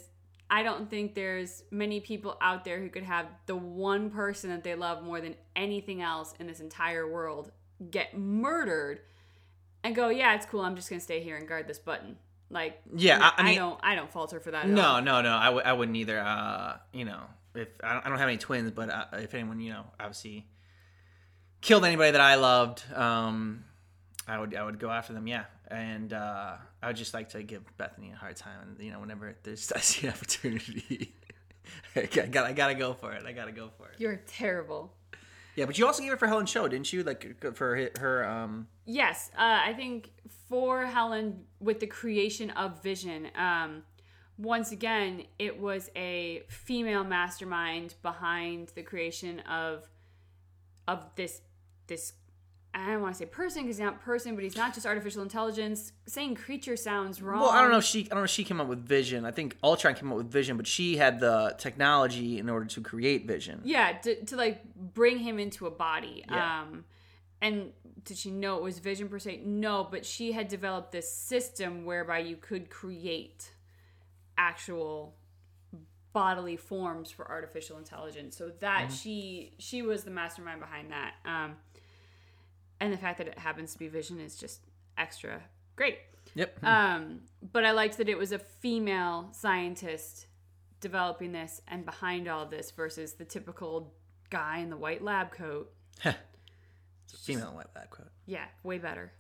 [0.56, 4.63] I don't think there's many people out there who could have the one person that
[4.63, 7.52] they love more than anything else in this entire world
[7.91, 9.02] get murdered
[9.84, 10.62] and go, yeah, it's cool.
[10.62, 12.15] I'm just gonna stay here and guard this button.
[12.50, 14.63] Like, Yeah, I- I mean- don't, I don't falter for that.
[14.63, 15.02] At No, all.
[15.02, 15.36] no, no.
[15.36, 16.20] I w- I wouldn't either.
[16.20, 17.22] Uh, you know,
[17.54, 20.48] if I don't, I don't have any twins, but uh, if anyone, you know, obviously
[21.60, 23.65] killed anybody that I loved, um,
[24.28, 25.28] I would I would go after them.
[25.28, 28.91] Yeah, and uh, I would just like to give Bethany a hard time, and you
[28.91, 31.15] know, whenever there's I see an opportunity,
[31.95, 33.23] I got I gotta go for it.
[33.25, 33.99] I gotta go for it.
[33.99, 34.93] You're terrible.
[35.56, 37.04] Yeah, but you also gave it for Helen Cho, didn't you?
[37.04, 38.67] Like for her, her um.
[38.86, 40.12] Yes, uh, I think
[40.49, 43.84] for Helen with the creation of Vision, um,
[44.38, 49.88] once again, it was a female mastermind behind the creation of
[50.88, 51.41] of this
[51.88, 52.13] this
[52.76, 55.22] I don't want to say person because he's not person, but he's not just artificial
[55.22, 55.94] intelligence.
[56.08, 57.40] Saying creature sounds wrong.
[57.40, 59.24] Well, I don't know if she I don't know if she came up with Vision.
[59.24, 62.82] I think Ultron came up with Vision, but she had the technology in order to
[62.82, 63.62] create Vision.
[63.64, 66.26] Yeah, to, to like bring him into a body.
[66.30, 66.64] Yeah.
[66.64, 66.84] Um,
[67.42, 67.72] and
[68.04, 69.42] did she know it was Vision per se?
[69.46, 73.52] No, but she had developed this system whereby you could create
[74.38, 75.16] actual
[76.12, 78.36] bodily forms for artificial intelligence.
[78.36, 81.14] So that she she was the mastermind behind that.
[81.24, 81.56] Um,
[82.86, 84.62] and the fact that it happens to be Vision is just
[84.98, 85.41] extra
[85.76, 86.00] great.
[86.36, 86.63] Yep.
[86.63, 87.21] Um,
[87.52, 90.28] but I liked that it was a female scientist
[90.82, 93.93] developing this and behind all of this versus the typical
[94.30, 95.71] guy in the white lab coat.
[96.04, 98.10] it's a female white lab coat.
[98.26, 99.12] Yeah, way better.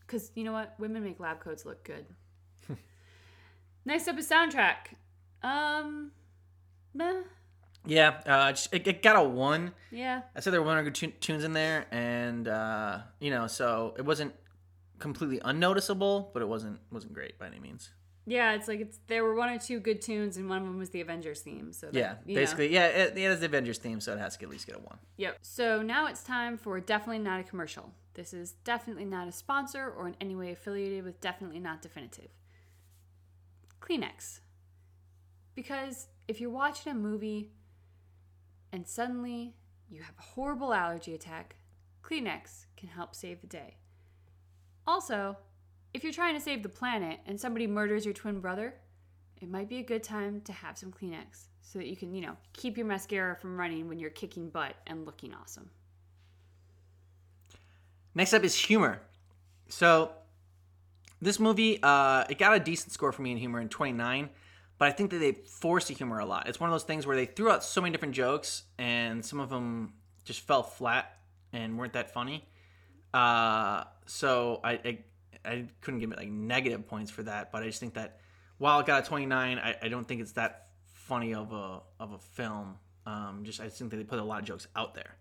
[0.00, 0.74] Because you know what?
[0.78, 2.06] Women make lab coats look good.
[3.84, 4.94] Next up is soundtrack.
[5.42, 6.12] Um,
[6.94, 7.22] meh.
[7.84, 9.72] Yeah, uh, it, it got a one.
[9.90, 10.22] Yeah.
[10.36, 13.94] I said there were one or two tunes in there, and uh, you know, so
[13.98, 14.34] it wasn't
[14.98, 17.90] completely unnoticeable, but it wasn't wasn't great by any means.
[18.24, 20.78] Yeah, it's like it's there were one or two good tunes, and one of them
[20.78, 21.72] was the Avengers theme.
[21.72, 22.40] So that, Yeah, you know.
[22.40, 24.76] basically, yeah, it, it has the Avengers theme, so it has to at least get
[24.76, 24.98] a one.
[25.16, 25.38] Yep.
[25.42, 27.90] So now it's time for definitely not a commercial.
[28.14, 32.28] This is definitely not a sponsor or in any way affiliated with definitely not definitive.
[33.80, 34.40] Kleenex.
[35.56, 37.50] Because if you're watching a movie
[38.72, 39.54] and suddenly
[39.88, 41.56] you have a horrible allergy attack,
[42.02, 43.76] Kleenex can help save the day.
[44.86, 45.36] Also,
[45.94, 48.74] if you're trying to save the planet and somebody murders your twin brother,
[49.40, 52.22] it might be a good time to have some Kleenex so that you can, you
[52.22, 55.68] know, keep your mascara from running when you're kicking butt and looking awesome.
[58.14, 59.00] Next up is humor.
[59.68, 60.12] So
[61.20, 64.28] this movie, uh, it got a decent score for me in humor in 29,
[64.82, 66.48] but I think that they forced the humor a lot.
[66.48, 69.38] It's one of those things where they threw out so many different jokes, and some
[69.38, 69.92] of them
[70.24, 71.18] just fell flat
[71.52, 72.48] and weren't that funny.
[73.14, 74.98] Uh, so I, I
[75.44, 78.18] I couldn't give it like negative points for that, but I just think that
[78.58, 82.14] while it got a 29, I, I don't think it's that funny of a of
[82.14, 82.74] a film.
[83.06, 85.14] Um, just I think that they put a lot of jokes out there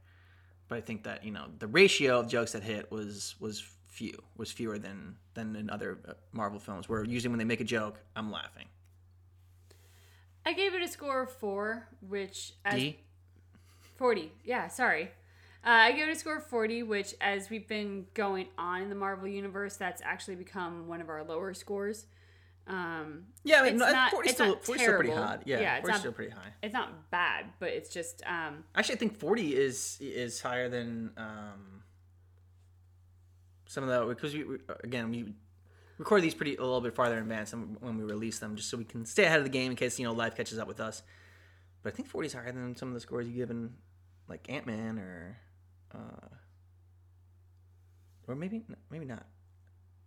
[0.70, 4.18] but I think that you know the ratio of jokes that hit was was few
[4.38, 7.64] was fewer than than in other uh, Marvel films where usually when they make a
[7.64, 8.66] joke I'm laughing.
[10.46, 13.00] I gave it a score of four, which as D
[13.96, 14.32] 40.
[14.44, 15.12] Yeah, sorry.
[15.64, 18.90] Uh, I gave it a score of 40, which as we've been going on in
[18.90, 22.08] the Marvel universe, that's actually become one of our lower scores.
[22.68, 25.40] Um, yeah I mean It's no, not- 40 it's still not 40 still pretty high
[25.46, 26.54] yeah, Yeah, it's 40 not- still pretty high.
[26.62, 31.12] it's not bad, but it's just um, Actually I think 40 is is higher than
[31.18, 31.82] um
[33.68, 35.34] some of the because we, we again we
[36.02, 38.70] record these pretty a little bit farther in advance than when we release them just
[38.70, 40.68] so we can stay ahead of the game in case you know life catches up
[40.68, 41.04] with us.
[41.84, 43.76] But I think 40 is higher than some of the scores you given
[44.28, 45.38] like Ant-Man or
[45.94, 46.28] uh
[48.28, 49.26] or maybe maybe not.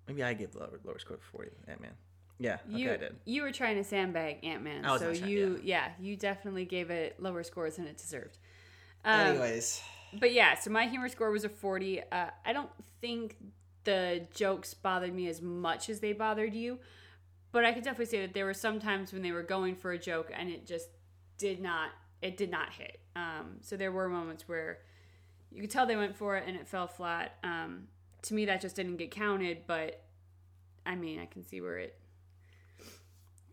[0.08, 1.92] Maybe I gave lower lower score for 40 Ant-Man.
[2.40, 3.16] Yeah, okay, you I did.
[3.24, 5.90] you were trying to sandbag Ant Man, so trying- you yeah.
[6.00, 8.38] you definitely gave it lower scores than it deserved.
[9.04, 9.80] Um, Anyways,
[10.18, 12.00] But yeah, so my humor score was a 40.
[12.10, 13.36] Uh, I don't think
[13.84, 16.78] the jokes bothered me as much as they bothered you,
[17.52, 19.92] but I could definitely say that there were some times when they were going for
[19.92, 20.88] a joke and it just
[21.38, 21.90] did not
[22.22, 23.00] it did not hit.
[23.14, 24.78] Um, so there were moments where
[25.52, 27.36] you could tell they went for it and it fell flat.
[27.44, 27.88] Um,
[28.22, 30.02] to me, that just didn't get counted, but
[30.86, 31.98] I mean, I can see where it.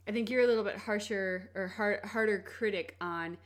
[0.07, 3.37] I think you're a little bit harsher or hard, harder critic on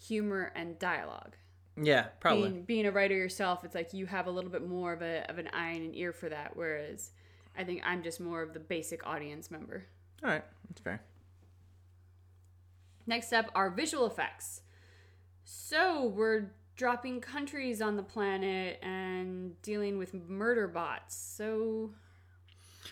[0.00, 1.36] humor and dialogue
[1.80, 2.50] yeah, probably.
[2.50, 5.28] being, being a writer yourself, it's like you have a little bit more of a
[5.30, 6.56] of an eye and an ear for that.
[6.56, 7.10] Whereas
[7.56, 9.84] I think I'm just more of the basic audience member.
[10.22, 11.02] All right, that's fair.
[13.06, 14.62] Next up are visual effects.
[15.44, 21.16] So we're dropping countries on the planet and dealing with murder bots.
[21.16, 21.90] So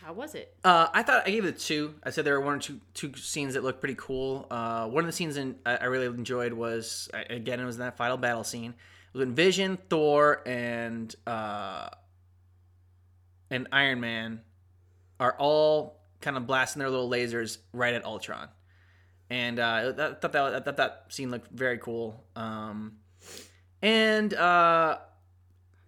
[0.03, 0.55] how was it?
[0.65, 1.95] Uh, I thought I gave it a two.
[2.03, 4.47] I said there were one or two two scenes that looked pretty cool.
[4.51, 7.81] Uh, one of the scenes in, I, I really enjoyed was again it was in
[7.81, 8.71] that final battle scene.
[8.71, 11.89] It was when Vision, Thor, and uh,
[13.51, 14.41] and Iron Man
[15.19, 18.49] are all kind of blasting their little lasers right at Ultron,
[19.31, 22.25] and uh, I thought that I thought that scene looked very cool.
[22.35, 22.99] Um,
[23.83, 24.99] and uh,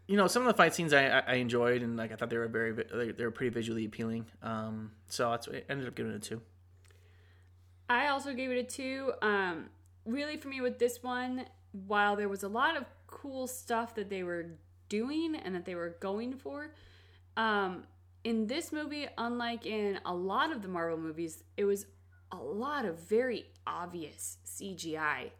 [0.09, 2.39] you know, some of the fight scenes I, I enjoyed, and like I thought they
[2.39, 4.25] were very they were pretty visually appealing.
[4.43, 6.41] Um, so that's I ended up giving it a two.
[7.91, 9.13] I also gave it a two.
[9.21, 9.67] Um,
[10.07, 11.45] really, for me with this one,
[11.87, 14.47] while there was a lot of cool stuff that they were
[14.89, 16.73] doing and that they were going for,
[17.37, 17.85] um,
[18.25, 21.85] in this movie, unlike in a lot of the Marvel movies, it was
[22.33, 25.31] a lot of very obvious CGI.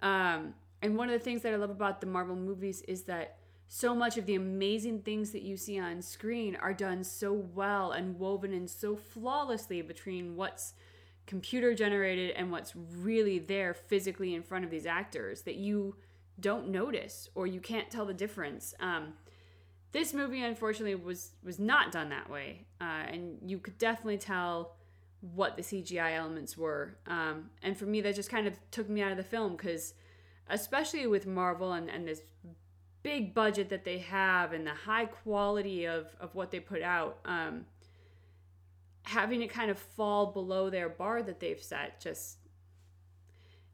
[0.00, 3.39] Um, and one of the things that I love about the Marvel movies is that
[3.72, 7.92] so much of the amazing things that you see on screen are done so well
[7.92, 10.74] and woven in so flawlessly between what's
[11.24, 15.94] computer generated and what's really there physically in front of these actors that you
[16.40, 18.74] don't notice or you can't tell the difference.
[18.80, 19.12] Um,
[19.92, 24.74] this movie, unfortunately, was was not done that way, uh, and you could definitely tell
[25.20, 26.96] what the CGI elements were.
[27.06, 29.94] Um, and for me, that just kind of took me out of the film because,
[30.48, 32.22] especially with Marvel and, and this
[33.02, 37.18] big budget that they have and the high quality of, of what they put out,
[37.24, 37.64] um,
[39.02, 42.36] having it kind of fall below their bar that they've set just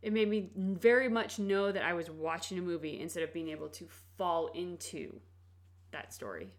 [0.02, 3.48] it made me very much know that I was watching a movie instead of being
[3.48, 5.18] able to fall into
[5.90, 6.52] that story.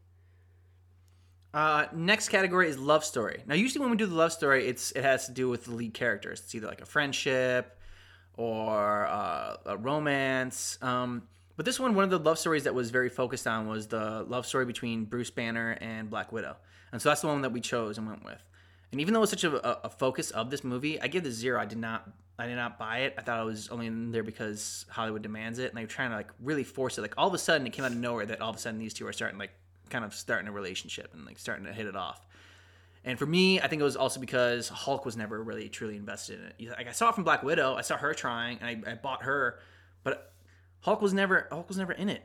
[1.53, 3.43] Uh, next category is love story.
[3.47, 5.71] Now, usually when we do the love story, it's it has to do with the
[5.71, 6.41] lead characters.
[6.41, 7.79] It's either like a friendship
[8.33, 10.77] or uh, a romance.
[10.81, 11.23] Um,
[11.57, 14.23] but this one, one of the love stories that was very focused on was the
[14.27, 16.55] love story between Bruce Banner and Black Widow,
[16.93, 18.41] and so that's the one that we chose and went with.
[18.91, 21.33] And even though it was such a, a focus of this movie, I give this
[21.33, 21.59] zero.
[21.59, 23.15] I did not I did not buy it.
[23.17, 26.11] I thought it was only in there because Hollywood demands it, and they were trying
[26.11, 27.01] to like really force it.
[27.01, 28.79] Like all of a sudden, it came out of nowhere that all of a sudden
[28.79, 29.51] these two are starting like
[29.89, 32.25] kind of starting a relationship and like starting to hit it off.
[33.03, 36.39] And for me, I think it was also because Hulk was never really truly invested
[36.39, 36.77] in it.
[36.77, 39.23] Like I saw it from Black Widow, I saw her trying, and I, I bought
[39.23, 39.59] her,
[40.03, 40.33] but
[40.87, 42.23] Hulk was never Hulk was never in it.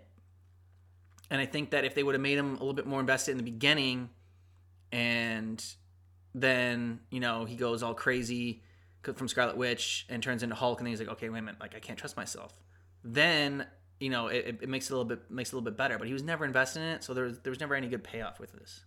[1.31, 3.33] And I think that if they would have made him a little bit more invested
[3.33, 4.09] in the beginning,
[4.93, 5.65] and
[6.33, 8.63] then you know he goes all crazy
[9.03, 11.61] from Scarlet Witch and turns into Hulk, and then he's like, okay, wait a minute,
[11.61, 12.55] like I can't trust myself.
[13.03, 13.67] Then
[13.99, 16.07] you know it, it makes it a little bit makes a little bit better, but
[16.07, 18.39] he was never invested in it, so there was, there was never any good payoff
[18.39, 18.85] with this.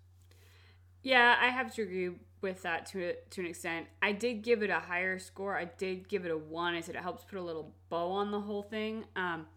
[1.03, 3.88] Yeah, I have to agree with that to to an extent.
[4.01, 5.57] I did give it a higher score.
[5.57, 6.76] I did give it a one.
[6.76, 9.47] I said it helps put a little bow on the whole thing, um,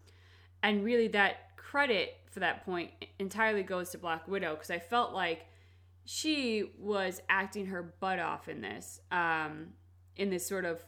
[0.63, 5.13] and really that credit for that point entirely goes to Black Widow because I felt
[5.13, 5.45] like
[6.05, 8.99] she was acting her butt off in this.
[9.11, 9.73] Um,
[10.19, 10.83] in this sort of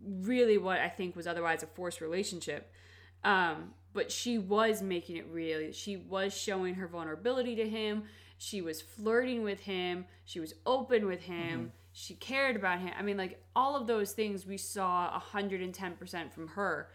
[0.00, 2.72] really what I think was otherwise a forced relationship.
[3.22, 5.70] Um, but she was making it real.
[5.72, 8.04] She was showing her vulnerability to him.
[8.38, 10.06] She was flirting with him.
[10.24, 11.58] She was open with him.
[11.58, 11.66] Mm-hmm.
[11.92, 12.92] She cared about him.
[12.98, 16.88] I mean, like all of those things we saw 110% from her.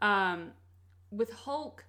[0.00, 0.52] Um,
[1.10, 1.84] with Hulk,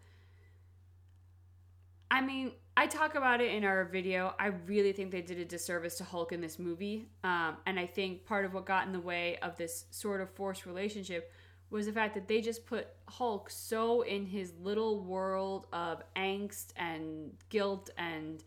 [2.12, 4.34] I mean, I talk about it in our video.
[4.40, 7.10] I really think they did a disservice to Hulk in this movie.
[7.24, 10.30] Um, and I think part of what got in the way of this sort of
[10.32, 11.32] forced relationship
[11.70, 16.68] was the fact that they just put Hulk so in his little world of angst
[16.78, 18.44] and guilt and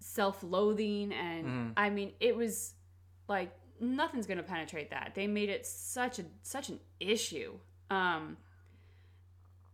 [0.00, 1.12] self loathing.
[1.12, 1.72] And mm.
[1.76, 2.74] I mean, it was
[3.28, 5.12] like nothing's going to penetrate that.
[5.14, 7.54] They made it such a such an issue.
[7.90, 8.36] Um,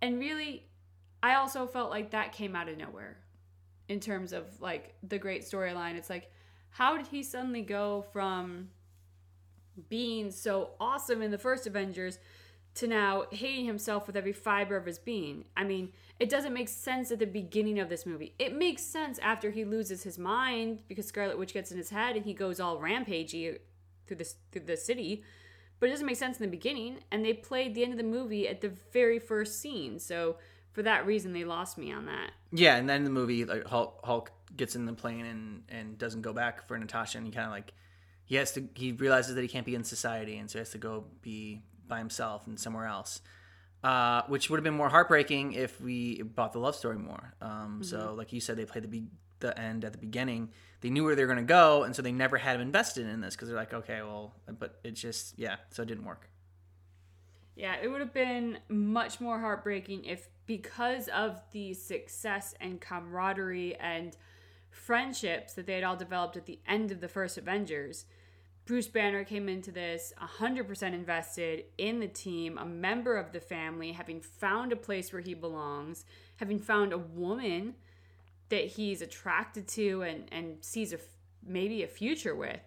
[0.06, 0.62] and really,
[1.20, 3.18] I also felt like that came out of nowhere
[3.88, 5.96] in terms of like the great storyline.
[5.96, 6.30] It's like,
[6.70, 8.68] how did he suddenly go from
[9.88, 12.20] being so awesome in the first Avengers
[12.76, 15.44] to now hating himself with every fiber of his being?
[15.56, 18.32] I mean, it doesn't make sense at the beginning of this movie.
[18.38, 22.14] It makes sense after he loses his mind because Scarlet Witch gets in his head
[22.14, 23.58] and he goes all rampagey
[24.06, 25.24] through the through the city.
[25.78, 28.04] But it doesn't make sense in the beginning, and they played the end of the
[28.04, 29.98] movie at the very first scene.
[29.98, 30.36] So
[30.72, 32.32] for that reason they lost me on that.
[32.52, 36.22] Yeah, and then the movie like Hulk, Hulk gets in the plane and and doesn't
[36.22, 37.72] go back for Natasha, and he kind of like
[38.24, 40.70] he has to he realizes that he can't be in society, and so he has
[40.70, 43.20] to go be by himself and somewhere else.
[43.84, 47.34] Uh, which would have been more heartbreaking if we bought the love story more.
[47.40, 47.82] Um, mm-hmm.
[47.82, 50.50] So, like you said, they played the be- the end at the beginning.
[50.80, 53.20] They knew where they were going to go, and so they never had invested in
[53.20, 56.28] this because they're like, okay, well, but it just yeah, so it didn't work.
[57.56, 63.76] Yeah, it would have been much more heartbreaking if, because of the success and camaraderie
[63.76, 64.14] and
[64.68, 68.04] friendships that they had all developed at the end of the first Avengers,
[68.66, 73.92] Bruce Banner came into this 100% invested in the team, a member of the family,
[73.92, 76.04] having found a place where he belongs,
[76.36, 77.76] having found a woman
[78.48, 80.98] that he's attracted to and, and sees a,
[81.44, 82.60] maybe a future with.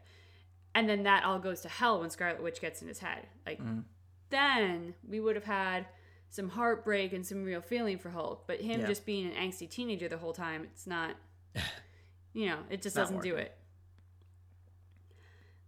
[0.75, 3.27] And then that all goes to hell when Scarlet Witch gets in his head.
[3.45, 3.83] Like, mm
[4.29, 5.85] then we would have had
[6.29, 8.45] some heartbreak and some real feeling for Hulk.
[8.47, 8.87] But him yeah.
[8.87, 11.15] just being an angsty teenager the whole time, it's not,
[12.33, 13.55] you know, it just doesn't do it.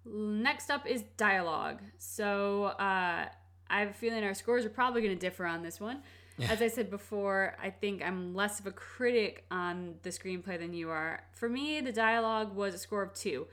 [0.06, 1.82] Next up is dialogue.
[1.98, 3.26] So uh,
[3.70, 6.02] I have a feeling our scores are probably going to differ on this one.
[6.50, 10.74] As I said before, I think I'm less of a critic on the screenplay than
[10.74, 11.24] you are.
[11.34, 13.48] For me, the dialogue was a score of two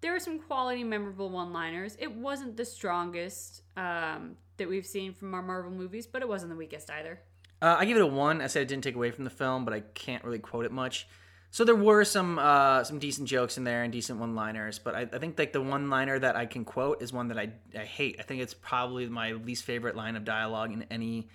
[0.00, 1.96] there were some quality, memorable one-liners.
[1.98, 6.50] It wasn't the strongest um, that we've seen from our Marvel movies, but it wasn't
[6.50, 7.20] the weakest either.
[7.60, 8.40] Uh, I give it a one.
[8.40, 10.72] I said it didn't take away from the film, but I can't really quote it
[10.72, 11.06] much.
[11.50, 15.00] So there were some uh, some decent jokes in there and decent one-liners, but I,
[15.00, 18.16] I think like the one-liner that I can quote is one that I, I hate.
[18.20, 21.28] I think it's probably my least favorite line of dialogue in any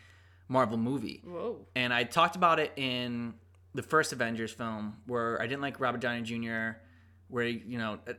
[0.48, 1.22] Marvel movie.
[1.26, 1.66] Whoa.
[1.76, 3.34] And I talked about it in
[3.74, 6.80] the first Avengers film where I didn't like Robert Downey Jr.
[7.28, 8.14] Where you know uh,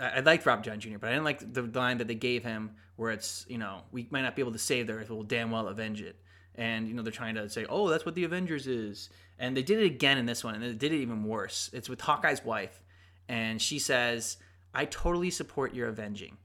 [0.00, 0.98] I, I liked Robert Downey Jr.
[0.98, 4.06] but I didn't like the line that they gave him where it's you know we
[4.10, 6.16] might not be able to save the Earth, but we'll damn well avenge it.
[6.54, 9.10] And you know they're trying to say, oh, that's what the Avengers is.
[9.38, 11.70] And they did it again in this one, and they did it even worse.
[11.72, 12.82] It's with Hawkeye's wife,
[13.28, 14.36] and she says,
[14.74, 16.36] "I totally support your avenging."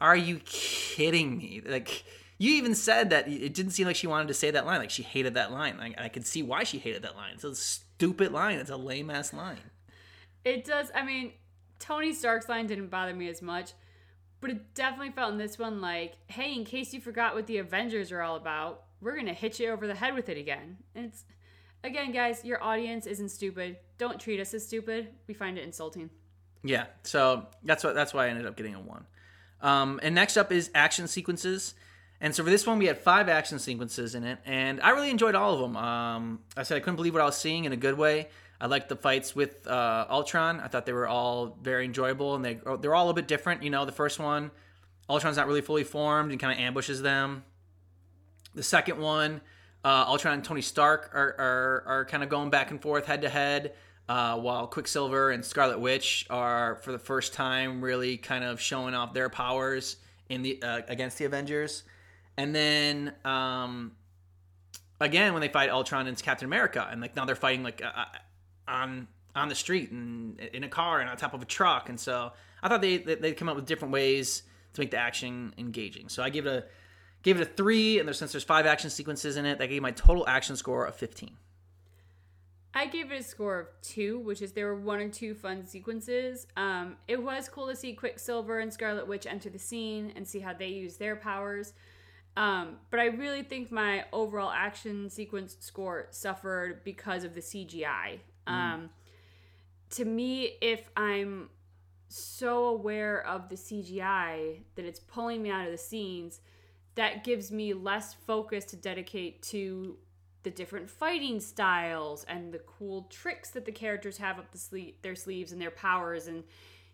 [0.00, 1.62] Are you kidding me?
[1.66, 2.04] Like
[2.38, 4.78] you even said that it didn't seem like she wanted to say that line.
[4.78, 5.76] Like she hated that line.
[5.76, 7.32] Like I could see why she hated that line.
[7.34, 8.58] It's a stupid line.
[8.58, 9.58] It's a lame ass line.
[10.44, 10.90] It does.
[10.94, 11.32] I mean,
[11.80, 13.72] Tony Stark's line didn't bother me as much,
[14.40, 17.58] but it definitely felt in this one like, hey, in case you forgot what the
[17.58, 20.78] Avengers are all about, we're gonna hit you over the head with it again.
[20.94, 21.24] And it's
[21.82, 23.78] again, guys, your audience isn't stupid.
[23.98, 25.08] Don't treat us as stupid.
[25.26, 26.10] We find it insulting.
[26.62, 26.86] Yeah.
[27.02, 29.06] So that's what that's why I ended up getting a one.
[29.60, 31.74] Um, and next up is action sequences.
[32.20, 35.10] And so for this one, we had five action sequences in it, and I really
[35.10, 35.76] enjoyed all of them.
[35.76, 38.28] Um, I said I couldn't believe what I was seeing in a good way.
[38.60, 40.58] I liked the fights with uh, Ultron.
[40.58, 43.62] I thought they were all very enjoyable, and they they're all a bit different.
[43.62, 44.50] You know, the first one,
[45.08, 47.44] Ultron's not really fully formed and kind of ambushes them.
[48.54, 49.40] The second one,
[49.84, 53.22] uh, Ultron and Tony Stark are are, are kind of going back and forth head
[53.22, 53.74] to head.
[54.08, 58.94] Uh, while Quicksilver and Scarlet Witch are, for the first time, really kind of showing
[58.94, 59.96] off their powers
[60.30, 61.82] in the uh, against the Avengers.
[62.38, 63.92] And then um,
[65.00, 67.90] again, when they fight Ultron and Captain America, and like now they're fighting like uh,
[67.94, 68.04] uh,
[68.68, 71.88] on on the street and in a car and on top of a truck.
[71.88, 72.32] And so
[72.62, 76.08] I thought they they come up with different ways to make the action engaging.
[76.08, 76.64] So I gave it a
[77.24, 79.82] gave it a three, and there, since there's five action sequences in it, that gave
[79.82, 81.36] my total action score of fifteen.
[82.72, 85.66] I gave it a score of two, which is there were one or two fun
[85.66, 86.46] sequences.
[86.56, 90.38] Um, it was cool to see Quicksilver and Scarlet Witch enter the scene and see
[90.38, 91.72] how they use their powers.
[92.38, 98.20] Um, but I really think my overall action sequence score suffered because of the CGI.
[98.46, 98.52] Mm.
[98.52, 98.90] Um,
[99.90, 101.50] to me, if I'm
[102.08, 106.40] so aware of the CGI that it's pulling me out of the scenes,
[106.94, 109.96] that gives me less focus to dedicate to
[110.44, 114.94] the different fighting styles and the cool tricks that the characters have up the sleeve,
[115.02, 116.44] their sleeves and their powers and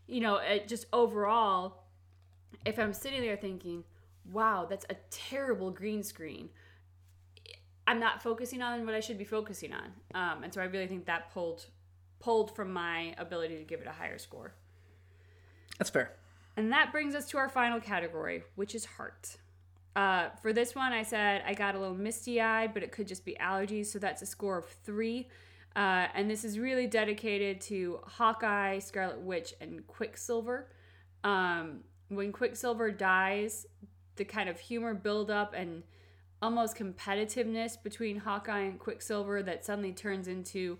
[0.06, 1.84] you know it just overall
[2.64, 3.84] if i'm sitting there thinking
[4.32, 6.48] wow that's a terrible green screen
[7.86, 10.86] i'm not focusing on what i should be focusing on um, and so i really
[10.86, 11.66] think that pulled
[12.20, 14.54] pulled from my ability to give it a higher score
[15.78, 16.12] that's fair
[16.56, 19.36] and that brings us to our final category which is heart
[19.96, 23.06] uh, for this one, I said I got a little misty eyed, but it could
[23.06, 23.86] just be allergies.
[23.86, 25.28] So that's a score of three.
[25.76, 30.68] Uh, and this is really dedicated to Hawkeye, Scarlet Witch, and Quicksilver.
[31.22, 33.66] Um, when Quicksilver dies,
[34.16, 35.82] the kind of humor buildup and
[36.40, 40.78] almost competitiveness between Hawkeye and Quicksilver that suddenly turns into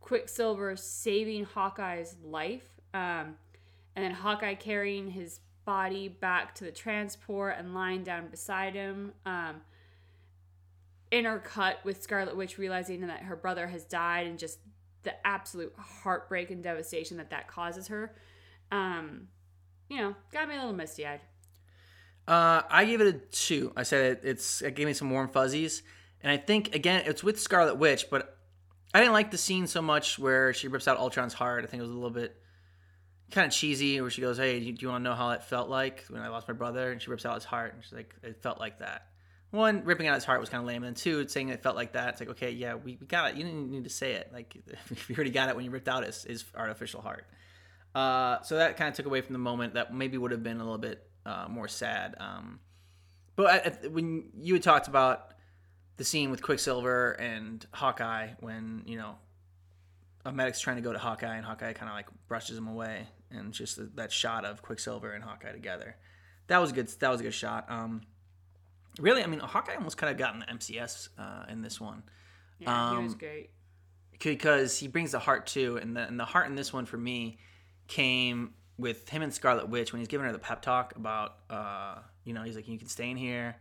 [0.00, 2.68] Quicksilver saving Hawkeye's life.
[2.94, 3.36] Um,
[3.94, 9.12] and then Hawkeye carrying his body back to the transport and lying down beside him.
[9.26, 9.60] Um,
[11.12, 14.58] intercut with Scarlet Witch realizing that her brother has died and just
[15.02, 18.14] the absolute heartbreak and devastation that that causes her.
[18.70, 19.28] Um,
[19.88, 21.20] you know, got me a little misty eyed.
[22.28, 23.72] Uh, I gave it a two.
[23.74, 25.82] I said it, it's it gave me some warm fuzzies,
[26.22, 28.36] and I think again it's with Scarlet Witch, but
[28.92, 31.64] I didn't like the scene so much where she rips out Ultron's heart.
[31.64, 32.36] I think it was a little bit
[33.30, 35.70] kind of cheesy where she goes, "Hey, do you want to know how it felt
[35.70, 38.14] like when I lost my brother?" And she rips out his heart, and she's like,
[38.22, 39.06] "It felt like that."
[39.50, 41.94] One, ripping out his heart was kind of lame, and two, saying it felt like
[41.94, 42.10] that.
[42.10, 43.36] It's like, okay, yeah, we, we got it.
[43.38, 44.30] You didn't need to say it.
[44.30, 44.54] Like,
[45.08, 47.26] you already got it when you ripped out his, his artificial heart.
[47.94, 50.58] Uh, so that kind of took away from the moment that maybe would have been
[50.58, 52.16] a little bit uh, more sad.
[52.18, 52.60] Um,
[53.36, 55.34] but I, when you had talked about
[55.98, 59.16] the scene with Quicksilver and Hawkeye, when you know
[60.24, 63.06] a medic's trying to go to Hawkeye, and Hawkeye kind of like brushes him away
[63.30, 65.96] and just that shot of Quicksilver and Hawkeye together.
[66.46, 66.88] That was a good.
[67.00, 67.66] That was a good shot.
[67.68, 68.02] Um,
[68.98, 72.02] really, I mean, Hawkeye almost kind of got in the MCS uh, in this one.
[72.58, 73.50] Yeah, um, he was great
[74.18, 76.96] because he brings the heart too, and the and the heart in this one for
[76.96, 77.38] me
[77.86, 81.96] came with him and Scarlet Witch when he's giving her the pep talk about, uh,
[82.24, 83.56] you know, he's like, you can stay in here,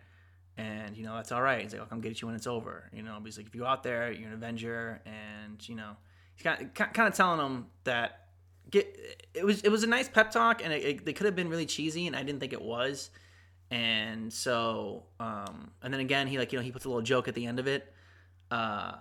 [0.58, 1.62] and you know that's all right.
[1.62, 2.90] He's like, I'll come get you when it's over.
[2.94, 5.76] You know, but he's like, if you go out there, you're an Avenger, and you
[5.76, 5.92] know,
[6.36, 8.28] he's kind of, kind of telling him that
[8.70, 9.00] get
[9.34, 11.50] it was it was a nice pep talk, and it, it, they could have been
[11.50, 13.10] really cheesy, and I didn't think it was.
[13.70, 17.28] And so, um, and then again, he like you know he puts a little joke
[17.28, 17.94] at the end of it.
[18.50, 18.94] Uh,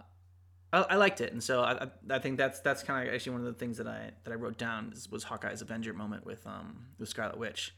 [0.72, 3.32] I, I liked it, and so I, I- I think that's that's kind of actually
[3.32, 6.24] one of the things that I that I wrote down is, was Hawkeye's Avenger moment
[6.26, 7.74] with um with Scarlet Witch.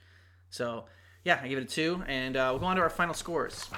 [0.51, 0.87] So
[1.25, 3.69] yeah, I give it a two, and uh, we'll go on to our final scores.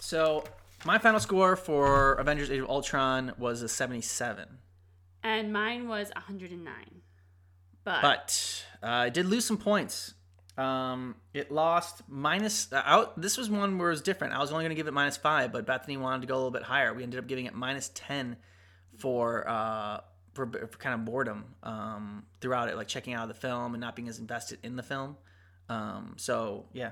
[0.00, 0.44] So
[0.84, 4.58] my final score for Avengers: Age of Ultron was a seventy-seven.
[5.24, 6.74] And mine was 109.
[7.84, 10.14] But, but uh, it did lose some points.
[10.58, 12.72] Um, it lost minus.
[12.72, 13.20] Uh, out.
[13.20, 14.34] This was one where it was different.
[14.34, 16.36] I was only going to give it minus five, but Bethany wanted to go a
[16.36, 16.92] little bit higher.
[16.92, 18.36] We ended up giving it minus ten
[18.98, 20.00] for uh,
[20.34, 23.80] for, for kind of boredom um, throughout it, like checking out of the film and
[23.80, 25.16] not being as invested in the film.
[25.68, 26.90] Um, so yeah,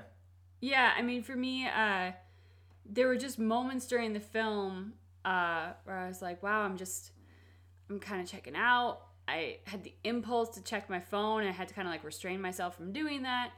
[0.61, 2.11] yeah, I mean, for me, uh,
[2.85, 4.93] there were just moments during the film
[5.25, 7.11] uh, where I was like, wow, I'm just,
[7.89, 9.01] I'm kind of checking out.
[9.31, 11.41] I had the impulse to check my phone.
[11.41, 13.51] And I had to kind of like restrain myself from doing that.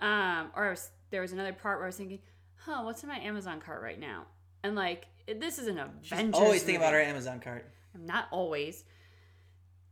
[0.00, 2.20] Um, or I was, there was another part where I was thinking,
[2.56, 4.24] huh, what's in my Amazon cart right now?
[4.62, 6.10] And like, this is an Avengers.
[6.12, 6.32] Movie.
[6.32, 7.66] Always think about our Amazon cart.
[7.94, 8.84] I'm not always.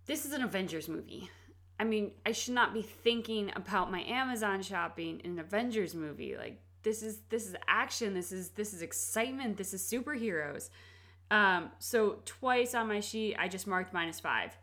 [0.07, 1.31] This is an Avengers movie.
[1.81, 6.37] I mean, I should not be thinking about my Amazon shopping in an Avengers movie.
[6.37, 8.15] Like this is this is action.
[8.15, 9.57] This is this is excitement.
[9.57, 10.71] This is superheroes.
[11.31, 14.57] Um, so twice on my sheet, I just marked minus five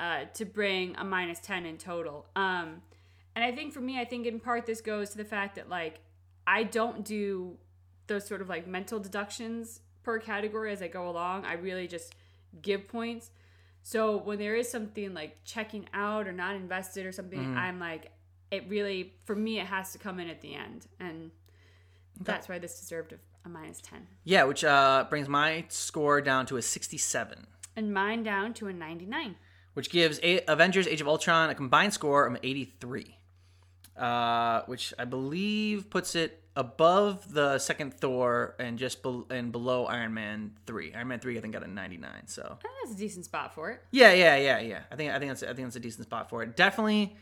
[0.00, 2.26] uh, to bring a minus ten in total.
[2.36, 2.82] Um,
[3.34, 5.68] and I think for me, I think in part this goes to the fact that
[5.68, 6.00] like
[6.46, 7.56] I don't do
[8.06, 11.44] those sort of like mental deductions per category as I go along.
[11.44, 12.14] I really just
[12.62, 13.30] give points.
[13.82, 18.10] So when there is something like checking out or not invested or something, I'm like,
[18.50, 21.30] it really for me it has to come in at the end, and
[22.20, 26.46] that's why this deserved a, a minus ten, Yeah, which uh, brings my score down
[26.46, 27.46] to a sixty-seven.
[27.76, 29.36] and mine down to a ninety nine.
[29.76, 33.18] Which gives a- Avengers: Age of Ultron a combined score of 83,
[33.96, 39.84] uh, which I believe puts it above the second Thor and just be- and below
[39.84, 40.94] Iron Man three.
[40.94, 42.26] Iron Man three, I think, got a 99.
[42.28, 43.82] So That's a decent spot for it.
[43.90, 44.80] yeah, yeah, yeah, yeah.
[44.90, 46.56] I think I think that's I think that's a decent spot for it.
[46.56, 47.14] Definitely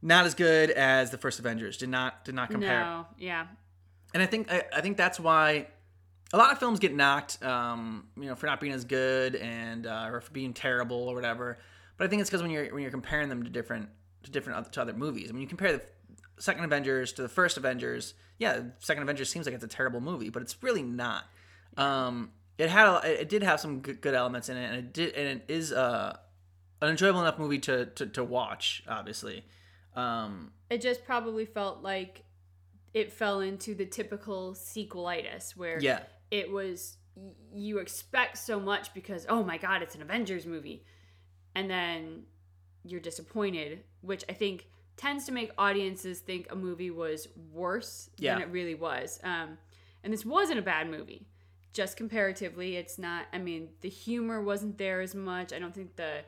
[0.00, 1.76] not as good as the first Avengers.
[1.76, 3.46] Did not did not compare No, yeah,
[4.14, 5.66] and I think I, I think that's why
[6.32, 9.86] a lot of films get knocked, um, you know, for not being as good and
[9.86, 11.58] uh, or for being terrible or whatever.
[11.96, 13.88] But I think it's because when you're when you're comparing them to different
[14.24, 15.32] to different to other movies.
[15.32, 15.82] Mean, you compare the
[16.38, 18.14] second Avengers to the first Avengers.
[18.38, 21.24] Yeah, second Avengers seems like it's a terrible movie, but it's really not.
[21.76, 24.92] Um, it had a, it did have some good, good elements in it, and it
[24.92, 26.16] did and it is uh,
[26.82, 28.82] an enjoyable enough movie to to, to watch.
[28.88, 29.44] Obviously,
[29.94, 32.24] um, it just probably felt like
[32.92, 36.00] it fell into the typical sequelitis where yeah.
[36.30, 36.96] it was
[37.52, 40.84] you expect so much because oh my god it's an avengers movie
[41.54, 42.22] and then
[42.84, 48.34] you're disappointed which i think tends to make audiences think a movie was worse Yeah.
[48.34, 49.58] than it really was um,
[50.02, 51.26] and this wasn't a bad movie
[51.72, 55.96] just comparatively it's not i mean the humor wasn't there as much i don't think
[55.96, 56.20] the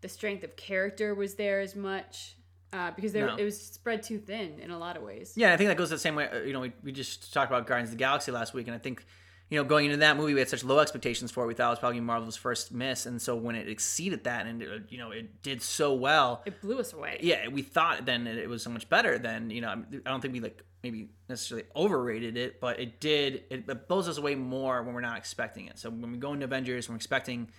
[0.00, 2.36] the strength of character was there as much
[2.72, 3.36] uh, because there, No.
[3.36, 5.88] it was spread too thin in a lot of ways Yeah, I think that goes
[5.90, 6.28] the same way.
[6.28, 8.74] uh, You know, we, we just talked about Guardians of the Galaxy last week, and
[8.74, 9.06] I think,
[9.48, 11.46] you know, going into that movie, we had such low expectations for it.
[11.46, 14.60] We thought it was probably Marvel's first miss, and so when it exceeded that, and
[14.62, 18.26] it, you know, it did so well, it blew us away yeah, we thought then
[18.26, 19.18] it was so much better.
[19.18, 23.44] than you know, I don't think we like maybe necessarily overrated it, but it did.
[23.50, 25.78] It, it blows us away more when we're not expecting it.
[25.78, 27.50] So when we go into Avengers, we're expecting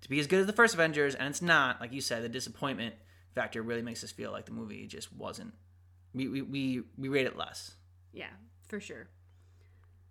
[0.00, 1.80] to be as good as the first Avengers, and it's not.
[1.80, 2.94] Like you said, the disappointment
[3.34, 5.54] factor really makes us feel like the movie just wasn't.
[6.14, 7.72] We we we, we rate it less.
[8.12, 8.30] yeah
[8.68, 9.08] for sure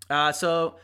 [0.10, 0.76] Uh, so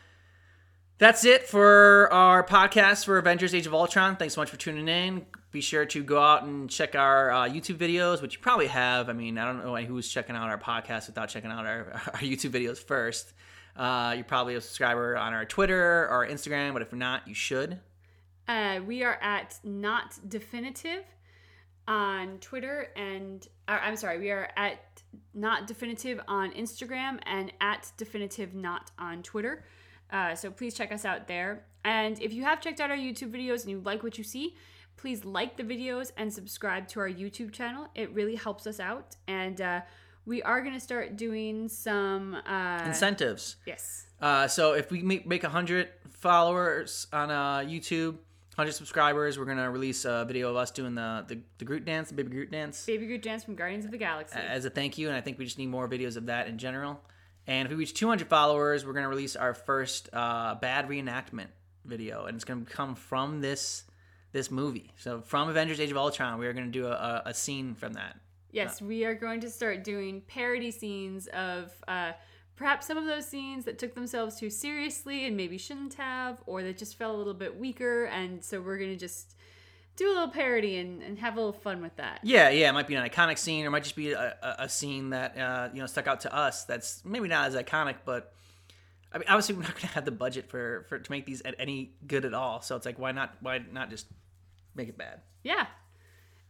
[0.98, 4.16] that's it for our podcast for Avengers Age of Ultron.
[4.16, 5.26] Thanks so much for tuning in.
[5.50, 9.08] Be sure to go out and check our uh, YouTube videos, which you probably have.
[9.08, 12.20] I mean, I don't know who's checking out our podcast without checking out our, our
[12.20, 13.32] YouTube videos first.
[13.76, 17.80] Uh, you're probably a subscriber on our Twitter or Instagram, but if not, you should.
[18.46, 21.02] Uh, we are at not definitive
[21.88, 27.90] on Twitter and or, I'm sorry, we are at not definitive on Instagram and at
[27.96, 29.64] definitive not on Twitter.
[30.10, 31.64] Uh, so please check us out there.
[31.84, 34.54] And if you have checked out our YouTube videos and you like what you see,
[34.96, 37.88] please like the videos and subscribe to our YouTube channel.
[37.94, 39.16] It really helps us out.
[39.26, 39.80] And uh,
[40.24, 43.56] we are going to start doing some uh, Incentives.
[43.66, 44.06] Yes.
[44.20, 48.12] Uh, so if we make, make 100 followers on uh, YouTube,
[48.56, 51.84] 100 subscribers, we're going to release a video of us doing the, the, the Groot
[51.84, 52.86] dance, the baby Groot dance.
[52.86, 54.38] Baby Groot dance from Guardians of the Galaxy.
[54.38, 56.56] as a thank you, and I think we just need more videos of that in
[56.56, 57.00] general.
[57.46, 61.48] And if we reach 200 followers, we're going to release our first uh, bad reenactment
[61.84, 63.84] video, and it's going to come from this
[64.32, 64.92] this movie.
[64.98, 67.74] So from Avengers: Age of Ultron, we are going to do a, a, a scene
[67.74, 68.16] from that.
[68.50, 72.12] Yes, we are going to start doing parody scenes of uh,
[72.56, 76.62] perhaps some of those scenes that took themselves too seriously and maybe shouldn't have, or
[76.62, 78.04] that just felt a little bit weaker.
[78.04, 79.34] And so we're going to just
[79.96, 82.20] do a little parody and, and have a little fun with that.
[82.22, 84.64] Yeah, yeah, it might be an iconic scene, or it might just be a, a,
[84.64, 86.64] a scene that uh, you know stuck out to us.
[86.64, 88.34] That's maybe not as iconic, but
[89.12, 91.40] I mean, obviously, we're not going to have the budget for for to make these
[91.42, 92.60] at any good at all.
[92.60, 93.36] So it's like, why not?
[93.40, 94.06] Why not just
[94.74, 95.20] make it bad?
[95.42, 95.66] Yeah.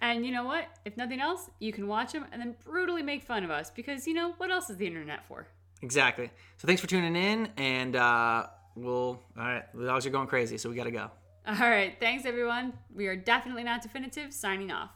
[0.00, 0.66] And you know what?
[0.84, 4.06] If nothing else, you can watch them and then brutally make fun of us because
[4.06, 5.46] you know what else is the internet for?
[5.82, 6.30] Exactly.
[6.56, 9.22] So thanks for tuning in, and uh, we'll.
[9.38, 11.10] All right, the dogs are going crazy, so we got to go.
[11.46, 11.94] All right.
[12.00, 12.72] Thanks, everyone.
[12.94, 14.32] We are definitely not definitive.
[14.32, 14.90] Signing off.